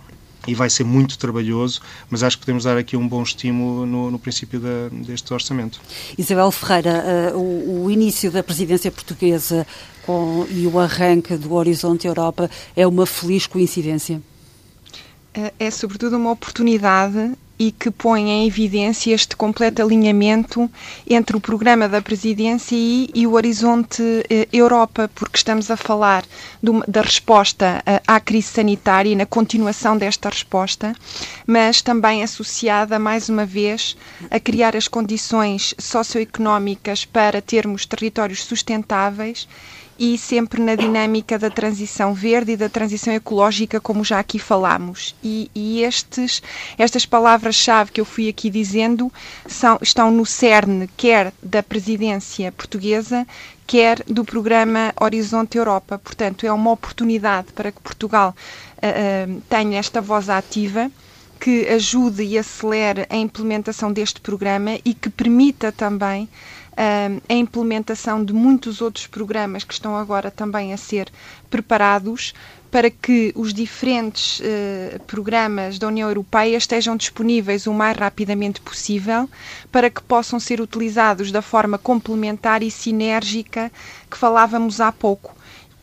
e 0.46 0.54
vai 0.54 0.68
ser 0.70 0.84
muito 0.84 1.18
trabalhoso, 1.18 1.80
mas 2.10 2.22
acho 2.22 2.36
que 2.38 2.44
podemos 2.44 2.64
dar 2.64 2.76
aqui 2.76 2.96
um 2.96 3.06
bom 3.06 3.22
estímulo 3.22 3.86
no, 3.86 4.10
no 4.10 4.18
princípio 4.18 4.60
da, 4.60 4.88
deste 4.90 5.32
orçamento. 5.32 5.80
Isabel 6.16 6.50
Ferreira, 6.50 7.32
uh, 7.34 7.38
o, 7.38 7.84
o, 7.84 7.90
início 7.90 8.30
da 8.30 8.42
presidência 8.42 8.90
portuguesa 8.90 9.66
com, 10.04 10.46
e 10.50 10.66
o 10.66 10.78
arranque 10.78 11.36
do 11.36 11.54
Horizonte 11.54 12.06
Europa 12.06 12.50
é 12.76 12.86
uma 12.86 13.06
feliz 13.06 13.46
coincidência? 13.46 14.20
É, 15.32 15.52
é 15.58 15.70
sobretudo 15.70 16.16
uma 16.16 16.30
oportunidade 16.30 17.32
e 17.58 17.70
que 17.70 17.90
põe 17.90 18.30
em 18.30 18.46
evidência 18.46 19.14
este 19.14 19.36
completo 19.36 19.80
alinhamento 19.82 20.70
entre 21.08 21.36
o 21.36 21.40
programa 21.40 21.88
da 21.88 22.02
presidência 22.02 22.74
e, 22.76 23.08
e 23.14 23.26
o 23.26 23.32
Horizonte 23.34 24.02
eh, 24.28 24.48
Europa, 24.52 25.08
porque 25.14 25.36
estamos 25.36 25.70
a 25.70 25.76
falar 25.76 26.24
uma, 26.62 26.84
da 26.88 27.00
resposta 27.02 27.82
eh, 27.86 28.02
à 28.06 28.18
crise 28.18 28.48
sanitária 28.48 29.10
e 29.10 29.14
na 29.16 29.26
continuação 29.26 29.96
desta 29.96 30.28
resposta, 30.28 30.94
mas 31.46 31.80
também 31.80 32.22
associada, 32.22 32.98
mais 32.98 33.28
uma 33.28 33.46
vez, 33.46 33.96
a 34.30 34.40
criar 34.40 34.74
as 34.76 34.88
condições 34.88 35.74
socioeconómicas 35.78 37.04
para 37.04 37.40
termos 37.40 37.86
territórios 37.86 38.44
sustentáveis 38.44 39.46
e 39.98 40.18
sempre 40.18 40.60
na 40.62 40.74
dinâmica 40.74 41.38
da 41.38 41.50
transição 41.50 42.12
verde 42.14 42.52
e 42.52 42.56
da 42.56 42.68
transição 42.68 43.12
ecológica, 43.14 43.80
como 43.80 44.04
já 44.04 44.18
aqui 44.18 44.38
falámos. 44.38 45.14
E, 45.22 45.50
e 45.54 45.82
estes, 45.82 46.42
estas 46.78 47.06
palavras-chave 47.06 47.92
que 47.92 48.00
eu 48.00 48.04
fui 48.04 48.28
aqui 48.28 48.50
dizendo 48.50 49.12
são, 49.46 49.78
estão 49.80 50.10
no 50.10 50.26
cerne, 50.26 50.88
quer 50.96 51.32
da 51.42 51.62
presidência 51.62 52.50
portuguesa, 52.52 53.26
quer 53.66 54.02
do 54.04 54.24
programa 54.24 54.92
Horizonte 55.00 55.58
Europa. 55.58 55.98
Portanto, 55.98 56.46
é 56.46 56.52
uma 56.52 56.70
oportunidade 56.72 57.52
para 57.52 57.70
que 57.72 57.80
Portugal 57.80 58.34
uh, 58.76 59.36
uh, 59.36 59.40
tenha 59.48 59.78
esta 59.78 60.00
voz 60.00 60.28
ativa 60.28 60.90
que 61.40 61.68
ajude 61.68 62.22
e 62.22 62.38
acelere 62.38 63.06
a 63.10 63.16
implementação 63.16 63.92
deste 63.92 64.18
programa 64.20 64.78
e 64.84 64.94
que 64.94 65.10
permita 65.10 65.70
também 65.70 66.26
a 66.76 67.34
implementação 67.34 68.24
de 68.24 68.32
muitos 68.32 68.80
outros 68.80 69.06
programas 69.06 69.64
que 69.64 69.72
estão 69.72 69.96
agora 69.96 70.30
também 70.30 70.72
a 70.72 70.76
ser 70.76 71.08
preparados 71.48 72.34
para 72.70 72.90
que 72.90 73.32
os 73.36 73.54
diferentes 73.54 74.40
uh, 74.40 74.98
programas 75.06 75.78
da 75.78 75.86
União 75.86 76.08
Europeia 76.08 76.56
estejam 76.56 76.96
disponíveis 76.96 77.68
o 77.68 77.72
mais 77.72 77.96
rapidamente 77.96 78.60
possível 78.60 79.30
para 79.70 79.88
que 79.88 80.02
possam 80.02 80.40
ser 80.40 80.60
utilizados 80.60 81.30
da 81.30 81.40
forma 81.40 81.78
complementar 81.78 82.64
e 82.64 82.72
sinérgica 82.72 83.70
que 84.10 84.18
falávamos 84.18 84.80
há 84.80 84.90
pouco. 84.90 85.32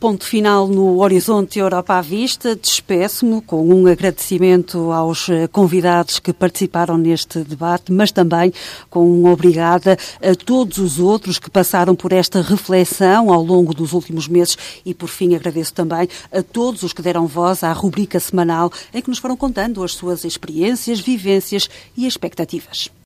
Ponto 0.02 0.24
final 0.24 0.66
no 0.66 0.98
Horizonte 0.98 1.60
Europa 1.60 1.94
à 1.94 2.00
Vista. 2.00 2.56
Despeço-me 2.56 3.40
com 3.40 3.64
um 3.64 3.86
agradecimento 3.86 4.90
aos 4.90 5.28
convidados 5.52 6.18
que 6.18 6.32
participaram 6.32 6.98
neste 6.98 7.38
debate, 7.44 7.92
mas 7.92 8.10
também 8.10 8.52
com 8.90 9.08
um 9.08 9.30
obrigada 9.30 9.96
a 10.20 10.34
todos 10.34 10.78
os 10.78 10.98
outros 10.98 11.38
que 11.38 11.48
passaram 11.48 11.94
por 11.94 12.12
esta 12.12 12.42
reflexão 12.42 13.32
ao 13.32 13.44
longo 13.44 13.72
dos 13.72 13.92
últimos 13.92 14.26
meses 14.26 14.58
e, 14.84 14.92
por 14.92 15.08
fim, 15.08 15.36
agradeço 15.36 15.72
também 15.72 16.08
a 16.32 16.42
todos 16.42 16.82
os 16.82 16.92
que 16.92 17.00
deram 17.00 17.28
voz 17.28 17.62
à 17.62 17.72
rubrica 17.72 18.18
semanal 18.18 18.72
em 18.92 19.00
que 19.00 19.08
nos 19.08 19.20
foram 19.20 19.36
contando 19.36 19.84
as 19.84 19.92
suas 19.92 20.24
experiências, 20.24 20.98
vivências 20.98 21.70
e 21.96 22.08
expectativas. 22.08 22.90